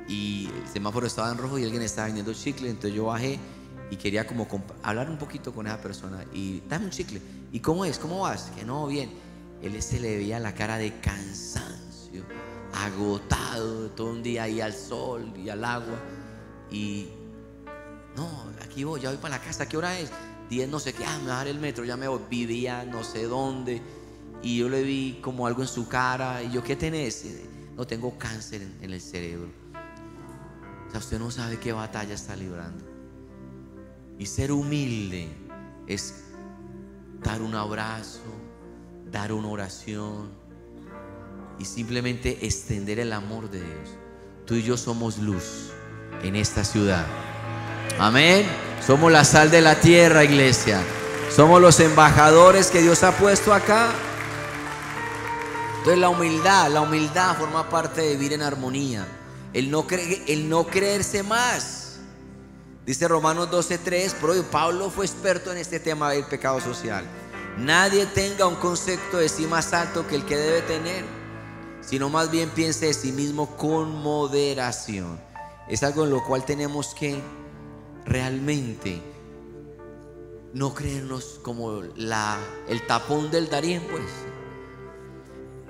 y 0.08 0.49
el 0.62 0.67
semáforo 0.67 1.08
estaba 1.08 1.32
en 1.32 1.38
rojo 1.38 1.58
y 1.60 1.63
alguien 1.63 1.82
estaba 1.82 2.08
vendiendo 2.08 2.34
chicle, 2.34 2.69
entonces 2.69 2.93
yo 2.93 3.06
bajé 3.06 3.39
y 3.89 3.95
quería 3.97 4.25
como 4.25 4.47
hablar 4.82 5.10
un 5.10 5.17
poquito 5.17 5.53
con 5.53 5.67
esa 5.67 5.82
persona 5.82 6.25
y 6.34 6.62
dame 6.69 6.86
un 6.86 6.91
chicle. 6.91 7.21
¿Y 7.51 7.60
cómo 7.60 7.86
es? 7.86 7.99
¿Cómo 7.99 8.21
vas? 8.21 8.51
Que 8.56 8.63
no, 8.63 8.88
bien. 8.88 9.12
Él 9.62 9.82
se 9.82 9.99
le 9.99 10.17
veía 10.17 10.39
la 10.39 10.53
cara 10.53 10.77
de 10.77 10.99
agotado 12.73 13.89
todo 13.91 14.12
un 14.12 14.23
día 14.23 14.43
ahí 14.43 14.62
al 14.62 14.73
sol 14.73 15.34
y 15.38 15.49
al 15.49 15.63
agua. 15.63 15.99
Y 16.71 17.10
no, 18.15 18.30
aquí 18.62 18.84
voy, 18.84 19.02
ya 19.02 19.10
voy 19.10 19.17
para 19.17 19.38
la 19.38 19.43
casa, 19.43 19.67
¿qué 19.67 19.78
hora 19.78 19.97
es? 19.99 20.12
10 20.49 20.69
no 20.69 20.80
sé 20.80 20.93
qué, 20.93 21.06
ah, 21.06 21.19
me 21.21 21.30
va 21.30 21.34
a 21.36 21.38
dar 21.38 21.47
el 21.47 21.60
metro, 21.60 21.86
ya 21.86 21.97
me 21.97 22.08
voy, 22.08 22.19
vivía 22.30 22.84
no 22.86 23.04
sé 23.04 23.23
dónde. 23.23 23.82
Y 24.41 24.58
yo 24.58 24.69
le 24.69 24.84
vi 24.84 25.19
como 25.21 25.47
algo 25.47 25.62
en 25.62 25.67
su 25.67 25.88
cara. 25.88 26.43
Y 26.43 26.52
yo, 26.52 26.63
¿qué 26.63 26.76
tenés? 26.76 27.26
No 27.76 27.88
tengo 27.88 28.17
cáncer 28.17 28.62
en, 28.62 28.78
en 28.82 28.91
el 28.91 28.99
cerebro. 28.99 29.49
O 30.88 30.91
sea, 30.91 30.99
usted 30.99 31.17
no 31.17 31.32
sabe 31.32 31.60
qué 31.60 31.71
batalla 31.71 32.13
está 32.13 32.36
librando. 32.36 32.84
Y 34.19 34.26
ser 34.26 34.52
humilde 34.52 35.30
es 35.88 36.26
dar 37.23 37.41
un 37.41 37.56
abrazo, 37.56 38.21
dar 39.10 39.32
una 39.32 39.47
oración 39.47 40.42
y 41.59 41.65
simplemente 41.65 42.45
extender 42.45 42.99
el 42.99 43.13
amor 43.13 43.49
de 43.49 43.59
Dios. 43.59 43.89
Tú 44.45 44.55
y 44.55 44.63
yo 44.63 44.77
somos 44.77 45.17
luz 45.17 45.71
en 46.21 46.35
esta 46.35 46.63
ciudad. 46.63 47.05
Amén. 47.99 48.45
Somos 48.85 49.11
la 49.11 49.23
sal 49.23 49.51
de 49.51 49.61
la 49.61 49.79
tierra, 49.79 50.23
iglesia. 50.23 50.81
Somos 51.33 51.61
los 51.61 51.79
embajadores 51.79 52.69
que 52.69 52.81
Dios 52.81 53.03
ha 53.03 53.11
puesto 53.11 53.53
acá. 53.53 53.91
Entonces 55.77 55.99
la 55.99 56.09
humildad, 56.09 56.69
la 56.71 56.81
humildad 56.81 57.37
forma 57.37 57.69
parte 57.69 58.01
de 58.01 58.15
vivir 58.15 58.33
en 58.33 58.41
armonía. 58.41 59.05
El 59.53 59.69
no, 59.69 59.85
el 60.27 60.49
no 60.49 60.65
creerse 60.67 61.23
más. 61.23 61.97
Dice 62.85 63.07
Romanos 63.07 63.49
12:3, 63.49 64.15
pero 64.19 64.43
Pablo 64.43 64.89
fue 64.89 65.05
experto 65.05 65.51
en 65.51 65.57
este 65.57 65.79
tema 65.79 66.11
del 66.11 66.25
pecado 66.25 66.59
social. 66.59 67.05
Nadie 67.57 68.05
tenga 68.07 68.47
un 68.47 68.55
concepto 68.55 69.17
de 69.17 69.29
sí 69.29 69.45
más 69.45 69.73
alto 69.73 70.05
que 70.07 70.15
el 70.15 70.25
que 70.25 70.35
debe 70.35 70.61
tener, 70.63 71.05
sino 71.85 72.09
más 72.09 72.31
bien 72.31 72.49
piense 72.49 72.87
de 72.87 72.93
sí 72.93 73.11
mismo 73.11 73.57
con 73.57 74.01
moderación. 74.01 75.19
Es 75.67 75.83
algo 75.83 76.03
en 76.03 76.09
lo 76.09 76.23
cual 76.23 76.45
tenemos 76.45 76.93
que 76.93 77.21
realmente 78.05 79.01
no 80.53 80.73
creernos 80.73 81.39
como 81.41 81.81
la, 81.95 82.37
el 82.67 82.85
tapón 82.85 83.31
del 83.31 83.49
Darién, 83.49 83.81
pues. 83.89 84.03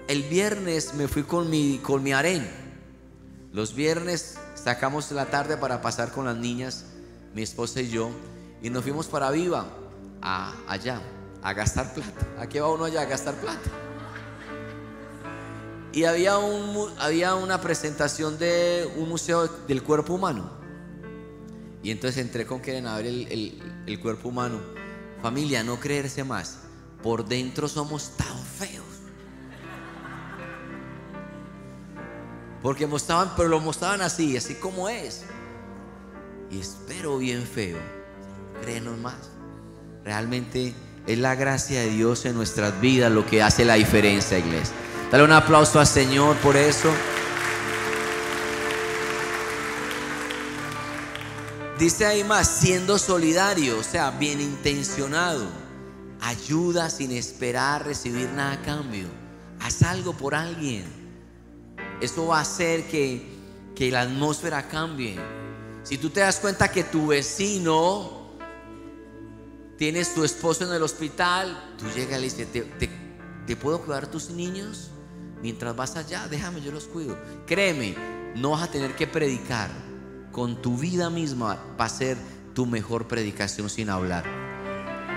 El 0.07 0.23
viernes 0.23 0.93
me 0.95 1.07
fui 1.07 1.23
con 1.23 1.49
mi, 1.49 1.79
con 1.79 2.03
mi 2.03 2.11
harén. 2.11 2.49
Los 3.53 3.73
viernes 3.73 4.37
sacamos 4.55 5.11
la 5.11 5.27
tarde 5.27 5.57
para 5.57 5.81
pasar 5.81 6.11
con 6.11 6.25
las 6.25 6.35
niñas, 6.35 6.85
mi 7.33 7.43
esposa 7.43 7.81
y 7.81 7.89
yo, 7.89 8.09
y 8.61 8.69
nos 8.69 8.83
fuimos 8.83 9.07
para 9.07 9.31
Viva, 9.31 9.65
a, 10.21 10.53
allá, 10.67 11.01
a 11.41 11.53
gastar 11.53 11.93
plata. 11.93 12.27
¿A 12.37 12.47
qué 12.47 12.59
va 12.59 12.71
uno 12.71 12.85
allá 12.85 13.01
a 13.01 13.05
gastar 13.05 13.35
plata? 13.35 13.82
Y 15.93 16.05
había, 16.05 16.39
un, 16.39 16.91
había 16.97 17.35
una 17.35 17.61
presentación 17.61 18.39
de 18.39 18.91
un 18.97 19.07
museo 19.07 19.47
del 19.47 19.83
cuerpo 19.83 20.15
humano. 20.15 20.49
Y 21.83 21.91
entonces 21.91 22.25
entré 22.25 22.47
con 22.47 22.61
Keren 22.61 22.87
a 22.87 22.97
ver 22.97 23.05
el, 23.05 23.61
el 23.85 23.99
cuerpo 23.99 24.29
humano. 24.29 24.59
Familia, 25.21 25.63
no 25.63 25.79
creerse 25.79 26.23
más. 26.23 26.61
Por 27.03 27.25
dentro 27.25 27.67
somos 27.67 28.11
tan 28.17 28.37
feos. 28.57 28.83
Porque 32.63 32.87
mostraban, 32.87 33.33
pero 33.35 33.49
lo 33.49 33.59
mostraban 33.59 34.01
así, 34.01 34.35
así 34.35 34.55
como 34.55 34.89
es. 34.89 35.25
Y 36.49 36.59
espero 36.59 37.19
bien 37.19 37.43
feo. 37.43 37.77
Créenos 38.63 38.97
más. 38.97 39.29
Realmente 40.03 40.73
es 41.05 41.17
la 41.19 41.35
gracia 41.35 41.81
de 41.81 41.89
Dios 41.89 42.25
en 42.25 42.35
nuestras 42.35 42.81
vidas 42.81 43.11
lo 43.11 43.25
que 43.27 43.43
hace 43.43 43.63
la 43.63 43.75
diferencia, 43.75 44.39
iglesia. 44.39 44.73
Dale 45.13 45.25
un 45.25 45.31
aplauso 45.31 45.79
al 45.79 45.85
Señor 45.85 46.35
por 46.37 46.57
eso. 46.57 46.91
Dice 51.77 52.07
ahí 52.07 52.23
más, 52.23 52.47
siendo 52.47 52.97
solidario, 52.97 53.77
o 53.77 53.83
sea, 53.83 54.09
bien 54.09 54.41
intencionado. 54.41 55.45
Ayuda 56.19 56.89
sin 56.89 57.11
esperar 57.11 57.85
recibir 57.85 58.27
nada 58.31 58.53
a 58.53 58.61
cambio. 58.63 59.05
Haz 59.59 59.83
algo 59.83 60.13
por 60.13 60.33
alguien. 60.33 60.83
Eso 62.01 62.25
va 62.25 62.39
a 62.39 62.41
hacer 62.41 62.87
que, 62.87 63.37
que 63.75 63.91
la 63.91 64.01
atmósfera 64.01 64.67
cambie. 64.67 65.19
Si 65.83 65.99
tú 65.99 66.09
te 66.09 66.21
das 66.21 66.39
cuenta 66.39 66.71
que 66.71 66.85
tu 66.85 67.05
vecino 67.05 68.31
tienes 69.77 70.15
tu 70.15 70.23
esposo 70.23 70.63
en 70.63 70.73
el 70.73 70.81
hospital, 70.81 71.75
tú 71.77 71.85
llegas 71.95 72.17
y 72.17 72.21
le 72.21 72.29
dices, 72.29 72.51
¿te, 72.51 72.89
te 73.45 73.55
puedo 73.55 73.79
cuidar 73.79 74.07
tus 74.07 74.31
niños? 74.31 74.89
Mientras 75.43 75.75
vas 75.75 75.97
allá, 75.97 76.25
déjame, 76.29 76.61
yo 76.61 76.71
los 76.71 76.85
cuido. 76.85 77.17
Créeme, 77.45 77.97
no 78.33 78.51
vas 78.51 78.63
a 78.63 78.71
tener 78.71 78.95
que 78.95 79.07
predicar. 79.07 79.69
Con 80.31 80.61
tu 80.61 80.77
vida 80.77 81.09
misma 81.09 81.61
va 81.77 81.83
a 81.83 81.89
ser 81.89 82.17
tu 82.55 82.65
mejor 82.65 83.09
predicación 83.09 83.69
sin 83.69 83.89
hablar. 83.89 84.23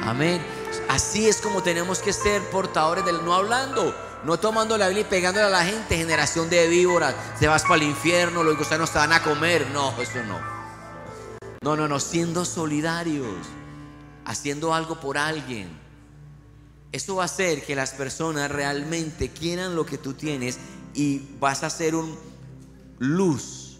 Amén. 0.02 0.44
Así 0.88 1.28
es 1.28 1.40
como 1.40 1.62
tenemos 1.62 2.00
que 2.00 2.12
ser 2.12 2.42
portadores 2.50 3.04
del 3.04 3.24
no 3.24 3.34
hablando. 3.34 3.94
No 4.24 4.36
tomando 4.40 4.76
la 4.76 4.88
Biblia 4.88 5.06
y 5.06 5.08
pegándole 5.08 5.46
a 5.46 5.50
la 5.50 5.64
gente, 5.64 5.96
generación 5.96 6.50
de 6.50 6.66
víboras, 6.66 7.14
te 7.38 7.46
vas 7.46 7.62
para 7.62 7.76
el 7.76 7.84
infierno, 7.84 8.42
los 8.42 8.58
gusanos 8.58 8.90
te 8.90 8.98
van 8.98 9.12
a 9.12 9.22
comer. 9.22 9.68
No, 9.72 9.94
eso 10.02 10.24
no. 10.24 10.40
No, 11.62 11.76
no, 11.76 11.86
no, 11.86 12.00
siendo 12.00 12.44
solidarios, 12.44 13.46
haciendo 14.24 14.74
algo 14.74 14.98
por 14.98 15.18
alguien. 15.18 15.85
Eso 16.96 17.16
va 17.16 17.24
a 17.24 17.26
hacer 17.26 17.62
que 17.62 17.76
las 17.76 17.90
personas 17.90 18.50
realmente 18.50 19.28
quieran 19.28 19.76
lo 19.76 19.84
que 19.84 19.98
tú 19.98 20.14
tienes 20.14 20.56
y 20.94 21.20
vas 21.38 21.62
a 21.62 21.68
ser 21.68 21.94
un 21.94 22.16
luz. 22.98 23.76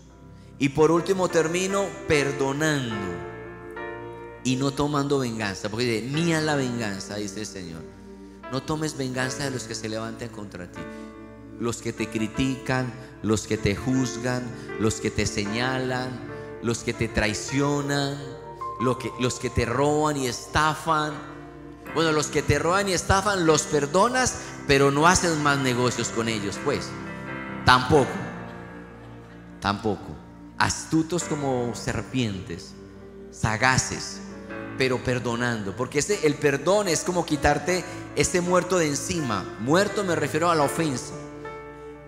Y 0.58 0.68
por 0.68 0.90
último 0.90 1.28
termino 1.28 1.86
perdonando 2.06 2.94
y 4.44 4.56
no 4.56 4.70
tomando 4.70 5.18
venganza, 5.18 5.70
porque 5.70 5.86
dice, 5.86 6.06
mía 6.08 6.42
la 6.42 6.56
venganza, 6.56 7.16
dice 7.16 7.40
el 7.40 7.46
Señor. 7.46 7.80
No 8.52 8.62
tomes 8.62 8.98
venganza 8.98 9.44
de 9.44 9.50
los 9.50 9.62
que 9.62 9.74
se 9.74 9.88
levanten 9.88 10.28
contra 10.28 10.70
ti. 10.70 10.82
Los 11.58 11.78
que 11.78 11.94
te 11.94 12.10
critican, 12.10 12.92
los 13.22 13.46
que 13.46 13.56
te 13.56 13.74
juzgan, 13.74 14.42
los 14.78 14.96
que 15.00 15.10
te 15.10 15.24
señalan, 15.24 16.10
los 16.62 16.80
que 16.80 16.92
te 16.92 17.08
traicionan, 17.08 18.18
que, 19.00 19.10
los 19.20 19.38
que 19.38 19.48
te 19.48 19.64
roban 19.64 20.18
y 20.18 20.26
estafan. 20.26 21.35
Bueno, 21.96 22.12
los 22.12 22.26
que 22.26 22.42
te 22.42 22.58
roban 22.58 22.90
y 22.90 22.92
estafan 22.92 23.46
los 23.46 23.62
perdonas, 23.62 24.40
pero 24.66 24.90
no 24.90 25.06
haces 25.06 25.38
más 25.38 25.56
negocios 25.56 26.08
con 26.08 26.28
ellos, 26.28 26.58
pues. 26.62 26.90
Tampoco. 27.64 28.12
Tampoco. 29.62 30.14
Astutos 30.58 31.24
como 31.24 31.74
serpientes, 31.74 32.74
sagaces, 33.30 34.20
pero 34.76 35.02
perdonando. 35.02 35.74
Porque 35.74 36.00
ese, 36.00 36.26
el 36.26 36.34
perdón 36.34 36.88
es 36.88 37.02
como 37.02 37.24
quitarte 37.24 37.82
ese 38.14 38.42
muerto 38.42 38.76
de 38.76 38.88
encima. 38.88 39.56
Muerto 39.60 40.04
me 40.04 40.14
refiero 40.14 40.50
a 40.50 40.54
la 40.54 40.64
ofensa. 40.64 41.14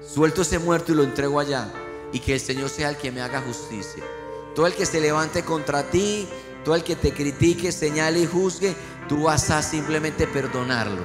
Suelto 0.07 0.43
ese 0.43 0.59
muerto 0.59 0.93
y 0.93 0.97
lo 0.97 1.03
entrego 1.03 1.41
allá. 1.41 1.73
Y 2.13 2.21
que 2.21 2.35
el 2.35 2.41
Señor 2.41 2.69
sea 2.69 2.91
el 2.91 2.99
que 2.99 3.11
me 3.11 3.23
haga 3.23 3.41
justicia. 3.41 4.05
Todo 4.55 4.67
el 4.67 4.75
que 4.75 4.85
se 4.85 5.01
levante 5.01 5.45
contra 5.45 5.85
ti, 5.85 6.29
todo 6.65 6.75
el 6.75 6.85
que 6.85 6.97
te 6.97 7.13
critique, 7.13 7.73
señale 7.73 8.21
y 8.21 8.27
juzgue, 8.27 8.75
tú 9.09 9.25
vas 9.25 9.51
a 9.51 9.63
simplemente 9.63 10.27
perdonarlo. 10.27 11.03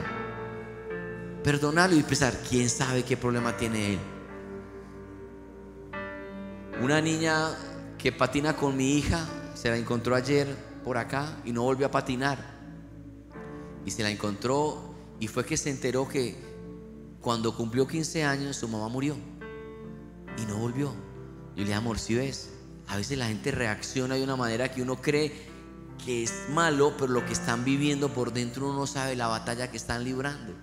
Perdonarlo 1.43 1.95
y 1.95 2.03
pensar, 2.03 2.33
¿quién 2.49 2.69
sabe 2.69 3.03
qué 3.03 3.17
problema 3.17 3.55
tiene 3.55 3.93
él? 3.93 3.99
Una 6.81 7.01
niña 7.01 7.49
que 7.97 8.11
patina 8.11 8.55
con 8.55 8.75
mi 8.75 8.97
hija 8.97 9.25
se 9.53 9.69
la 9.69 9.77
encontró 9.77 10.15
ayer 10.15 10.47
por 10.83 10.97
acá 10.97 11.37
y 11.45 11.51
no 11.51 11.63
volvió 11.63 11.87
a 11.87 11.91
patinar. 11.91 12.39
Y 13.85 13.91
se 13.91 14.03
la 14.03 14.09
encontró 14.09 14.93
y 15.19 15.27
fue 15.27 15.45
que 15.45 15.57
se 15.57 15.69
enteró 15.69 16.07
que 16.07 16.35
cuando 17.21 17.55
cumplió 17.55 17.87
15 17.87 18.23
años 18.23 18.57
su 18.57 18.67
mamá 18.67 18.89
murió 18.89 19.15
y 20.37 20.45
no 20.45 20.57
volvió. 20.57 20.93
Yo 21.55 21.57
le 21.57 21.63
dije, 21.63 21.73
amor, 21.73 21.99
si 21.99 22.15
ves, 22.15 22.52
a 22.87 22.97
veces 22.97 23.17
la 23.17 23.27
gente 23.27 23.51
reacciona 23.51 24.15
de 24.15 24.23
una 24.23 24.35
manera 24.35 24.71
que 24.71 24.81
uno 24.81 25.01
cree 25.01 25.31
que 26.05 26.23
es 26.23 26.33
malo, 26.49 26.93
pero 26.97 27.11
lo 27.11 27.25
que 27.25 27.33
están 27.33 27.63
viviendo 27.63 28.09
por 28.13 28.33
dentro 28.33 28.67
uno 28.67 28.79
no 28.79 28.87
sabe 28.87 29.15
la 29.15 29.27
batalla 29.27 29.71
que 29.71 29.77
están 29.77 30.03
librando. 30.03 30.53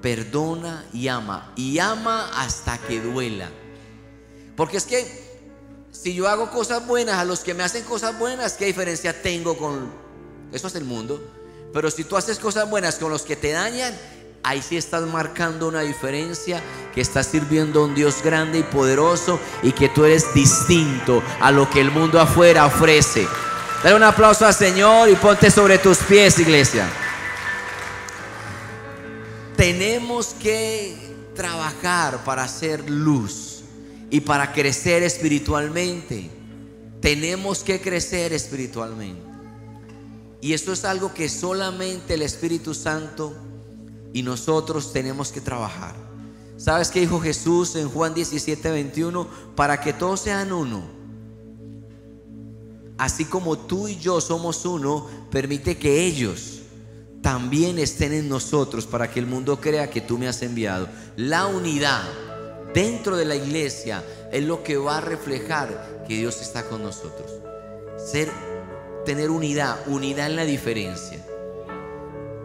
Perdona 0.00 0.84
y 0.92 1.08
ama. 1.08 1.52
Y 1.56 1.78
ama 1.78 2.30
hasta 2.34 2.78
que 2.78 3.00
duela. 3.00 3.50
Porque 4.56 4.76
es 4.76 4.84
que 4.84 5.24
si 5.90 6.14
yo 6.14 6.28
hago 6.28 6.50
cosas 6.50 6.86
buenas 6.86 7.16
a 7.16 7.24
los 7.24 7.40
que 7.40 7.54
me 7.54 7.62
hacen 7.62 7.84
cosas 7.84 8.18
buenas, 8.18 8.54
¿qué 8.54 8.66
diferencia 8.66 9.22
tengo 9.22 9.56
con... 9.56 9.92
Eso 10.52 10.66
es 10.68 10.74
el 10.74 10.84
mundo. 10.84 11.22
Pero 11.72 11.90
si 11.90 12.04
tú 12.04 12.16
haces 12.16 12.38
cosas 12.38 12.68
buenas 12.70 12.96
con 12.96 13.10
los 13.10 13.22
que 13.22 13.36
te 13.36 13.52
dañan, 13.52 13.94
ahí 14.44 14.62
sí 14.62 14.76
estás 14.76 15.02
marcando 15.06 15.66
una 15.66 15.80
diferencia, 15.80 16.62
que 16.94 17.00
estás 17.00 17.26
sirviendo 17.26 17.80
a 17.80 17.84
un 17.86 17.94
Dios 17.94 18.22
grande 18.22 18.60
y 18.60 18.62
poderoso 18.62 19.40
y 19.62 19.72
que 19.72 19.88
tú 19.88 20.04
eres 20.04 20.32
distinto 20.34 21.22
a 21.40 21.50
lo 21.50 21.68
que 21.68 21.80
el 21.80 21.90
mundo 21.90 22.20
afuera 22.20 22.66
ofrece. 22.66 23.26
Dale 23.82 23.96
un 23.96 24.02
aplauso 24.02 24.46
al 24.46 24.54
Señor 24.54 25.08
y 25.08 25.16
ponte 25.16 25.50
sobre 25.50 25.78
tus 25.78 25.98
pies, 25.98 26.38
iglesia. 26.38 26.86
Tenemos 29.56 30.34
que 30.34 30.96
trabajar 31.34 32.22
para 32.24 32.44
hacer 32.44 32.88
luz 32.88 33.62
y 34.10 34.20
para 34.20 34.52
crecer 34.52 35.02
espiritualmente. 35.02 36.30
Tenemos 37.00 37.64
que 37.64 37.80
crecer 37.80 38.32
espiritualmente. 38.32 39.22
Y 40.40 40.52
esto 40.52 40.72
es 40.72 40.84
algo 40.84 41.14
que 41.14 41.28
solamente 41.28 42.14
el 42.14 42.22
Espíritu 42.22 42.74
Santo 42.74 43.34
y 44.14 44.22
nosotros 44.22 44.92
tenemos 44.92 45.30
que 45.32 45.42
trabajar. 45.42 45.94
¿Sabes 46.56 46.88
qué 46.88 47.00
dijo 47.00 47.20
Jesús 47.20 47.74
en 47.74 47.90
Juan 47.90 48.14
17, 48.14 48.70
21? 48.70 49.28
Para 49.56 49.80
que 49.80 49.92
todos 49.92 50.20
sean 50.20 50.52
uno. 50.52 50.82
Así 52.96 53.24
como 53.24 53.58
tú 53.58 53.88
y 53.88 53.96
yo 53.98 54.20
somos 54.20 54.64
uno, 54.64 55.08
permite 55.32 55.76
que 55.76 56.06
ellos 56.06 56.60
también 57.22 57.80
estén 57.80 58.12
en 58.12 58.28
nosotros 58.28 58.86
para 58.86 59.10
que 59.10 59.18
el 59.18 59.26
mundo 59.26 59.60
crea 59.60 59.90
que 59.90 60.00
tú 60.00 60.16
me 60.16 60.28
has 60.28 60.40
enviado. 60.42 60.88
La 61.16 61.46
unidad 61.48 62.04
dentro 62.72 63.16
de 63.16 63.24
la 63.24 63.34
iglesia 63.34 64.04
es 64.30 64.44
lo 64.44 64.62
que 64.62 64.76
va 64.76 64.98
a 64.98 65.00
reflejar 65.00 66.04
que 66.06 66.18
Dios 66.18 66.40
está 66.40 66.68
con 66.68 66.84
nosotros. 66.84 67.32
Ser, 67.98 68.30
tener 69.04 69.30
unidad, 69.30 69.76
unidad 69.88 70.26
en 70.26 70.36
la 70.36 70.44
diferencia. 70.44 71.18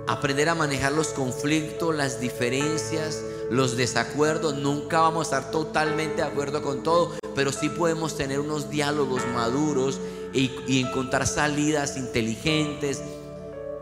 Aprender 0.09 0.49
a 0.49 0.55
manejar 0.55 0.93
los 0.93 1.09
conflictos, 1.09 1.93
las 1.93 2.19
diferencias, 2.19 3.23
los 3.51 3.77
desacuerdos. 3.77 4.55
Nunca 4.55 5.01
vamos 5.01 5.31
a 5.31 5.37
estar 5.37 5.51
totalmente 5.51 6.15
de 6.15 6.23
acuerdo 6.23 6.63
con 6.63 6.81
todo, 6.81 7.13
pero 7.35 7.51
sí 7.51 7.69
podemos 7.69 8.17
tener 8.17 8.39
unos 8.39 8.71
diálogos 8.71 9.21
maduros 9.35 9.99
y, 10.33 10.49
y 10.65 10.79
encontrar 10.79 11.27
salidas 11.27 11.95
inteligentes 11.95 13.03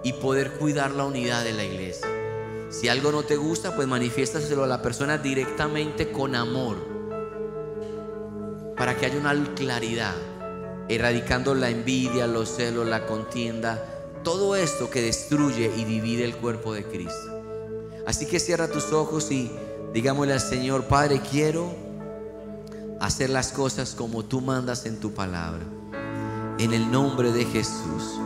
y 0.03 0.11
poder 0.11 0.51
cuidar 0.51 0.91
la 0.91 1.05
unidad 1.05 1.45
de 1.45 1.53
la 1.53 1.63
iglesia. 1.63 2.09
Si 2.71 2.89
algo 2.89 3.13
no 3.13 3.23
te 3.23 3.37
gusta, 3.37 3.73
pues 3.73 3.87
manifiéstaselo 3.87 4.65
a 4.65 4.67
la 4.67 4.81
persona 4.81 5.17
directamente 5.17 6.11
con 6.11 6.35
amor. 6.35 6.75
Para 8.75 8.97
que 8.97 9.05
haya 9.05 9.17
una 9.17 9.33
claridad, 9.55 10.15
erradicando 10.89 11.55
la 11.55 11.69
envidia, 11.69 12.27
los 12.27 12.53
celos, 12.53 12.85
la 12.85 13.05
contienda, 13.05 13.96
todo 14.27 14.57
esto 14.57 14.89
que 14.89 15.01
destruye 15.01 15.71
y 15.77 15.85
divide 15.85 16.25
el 16.25 16.35
cuerpo 16.35 16.73
de 16.73 16.83
Cristo. 16.83 17.41
Así 18.05 18.25
que 18.25 18.41
cierra 18.41 18.67
tus 18.67 18.91
ojos 18.91 19.31
y 19.31 19.49
digámosle 19.93 20.33
al 20.33 20.41
Señor, 20.41 20.83
Padre, 20.83 21.21
quiero 21.31 21.73
hacer 22.99 23.29
las 23.29 23.53
cosas 23.53 23.95
como 23.95 24.25
tú 24.25 24.41
mandas 24.41 24.85
en 24.85 24.99
tu 24.99 25.13
palabra. 25.13 25.63
En 26.59 26.73
el 26.73 26.91
nombre 26.91 27.31
de 27.31 27.45
Jesús 27.45 28.19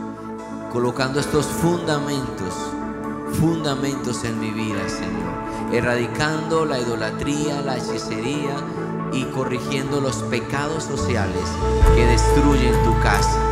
colocando 0.72 1.20
estos 1.20 1.46
fundamentos, 1.46 2.52
fundamentos 3.34 4.24
en 4.24 4.40
mi 4.40 4.50
vida, 4.50 4.88
Señor. 4.88 5.72
Erradicando 5.72 6.64
la 6.64 6.80
idolatría, 6.80 7.60
la 7.60 7.76
hechicería 7.76 8.56
y 9.12 9.22
corrigiendo 9.26 10.00
los 10.00 10.16
pecados 10.24 10.82
sociales 10.82 11.44
que 11.94 12.04
destruyen 12.06 12.72
tu 12.82 12.92
casa. 13.02 13.51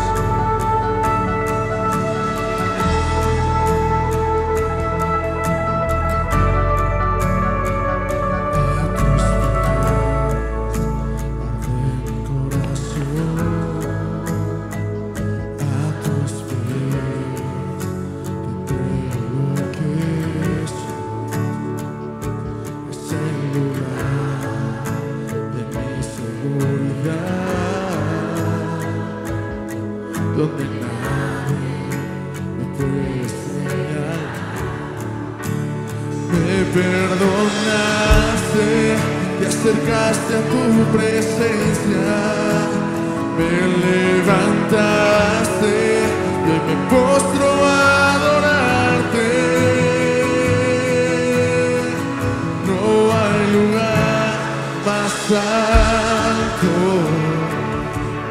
Alto 55.31 56.75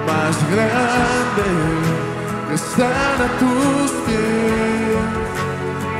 más 0.07 0.37
grande 0.51 1.49
que 2.49 2.55
estar 2.55 3.16
a 3.27 3.31
tus 3.38 3.90
pies, 4.07 5.03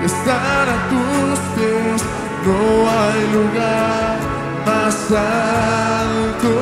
que 0.01 0.07
estar 0.07 0.69
a 0.69 0.79
tus 0.92 1.38
pies. 1.54 2.02
No 2.46 2.61
hay 2.90 3.21
lugar 3.37 4.17
más 4.67 4.96
alto, 5.11 6.52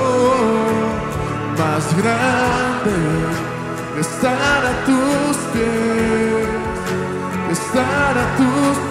más 1.59 1.85
grande 2.01 2.97
que 3.95 4.01
estar 4.01 4.61
a 4.67 4.85
tus 4.87 5.37
pies, 5.53 6.49
que 7.47 7.79
a 7.79 8.37
tus 8.37 8.79
te 8.79 8.88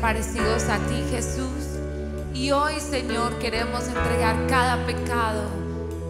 parecidos 0.00 0.64
a 0.64 0.78
ti, 0.88 1.04
Jesús. 1.10 1.78
Y 2.34 2.50
hoy, 2.50 2.80
Señor, 2.80 3.38
queremos 3.38 3.86
entregar 3.88 4.36
cada 4.48 4.84
pecado, 4.86 5.42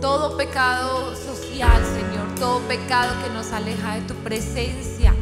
todo 0.00 0.36
pecado 0.36 1.14
social, 1.14 1.80
Señor, 1.84 2.34
todo 2.38 2.60
pecado 2.68 3.14
que 3.22 3.32
nos 3.32 3.52
aleja 3.52 3.94
de 3.94 4.00
tu 4.02 4.14
presencia 4.14 5.14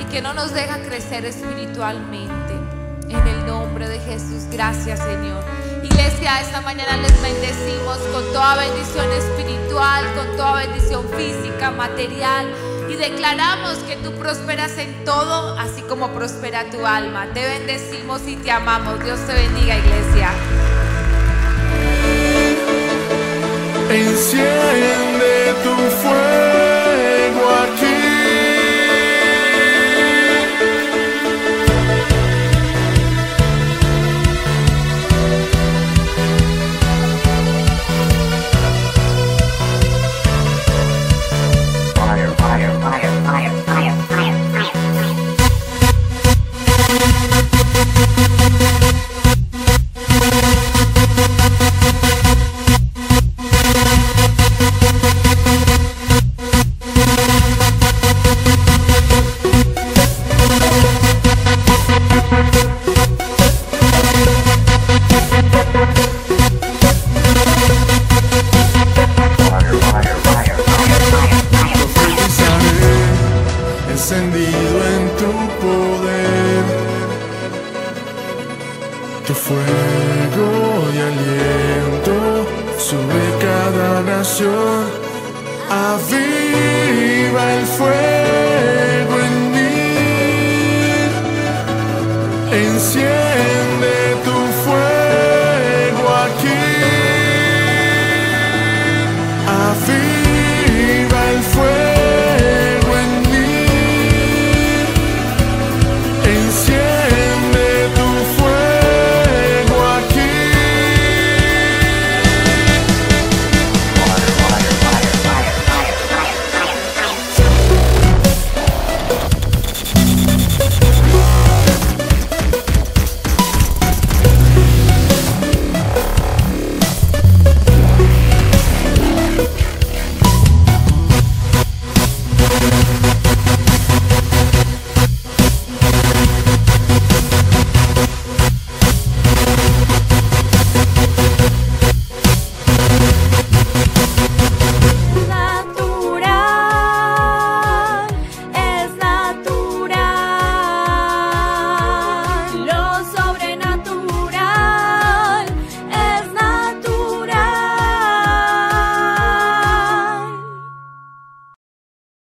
y 0.00 0.04
que 0.04 0.20
no 0.20 0.34
nos 0.34 0.52
deja 0.52 0.82
crecer 0.82 1.24
espiritualmente. 1.24 2.54
En 3.08 3.26
el 3.26 3.46
nombre 3.46 3.88
de 3.88 3.98
Jesús, 4.00 4.44
gracias, 4.52 5.00
Señor. 5.00 5.42
Iglesia, 5.82 6.40
esta 6.40 6.60
mañana 6.60 6.96
les 6.98 7.20
bendecimos 7.22 7.98
con 8.12 8.24
toda 8.32 8.56
bendición 8.56 9.10
espiritual, 9.10 10.04
con 10.14 10.36
toda 10.36 10.66
bendición 10.66 11.04
física, 11.16 11.70
material. 11.70 12.46
Y 12.90 12.96
declaramos 12.96 13.74
que 13.86 13.94
tú 13.96 14.10
prosperas 14.14 14.76
en 14.76 15.04
todo, 15.04 15.56
así 15.56 15.80
como 15.82 16.08
prospera 16.10 16.68
tu 16.70 16.84
alma. 16.84 17.28
Te 17.32 17.40
bendecimos 17.46 18.22
y 18.26 18.34
te 18.34 18.50
amamos. 18.50 19.02
Dios 19.04 19.20
te 19.28 19.32
bendiga, 19.32 19.78
iglesia. 19.78 20.30
Enciende 23.90 25.54
tu 25.62 25.76
fuego 26.02 27.50
aquí. 27.62 27.99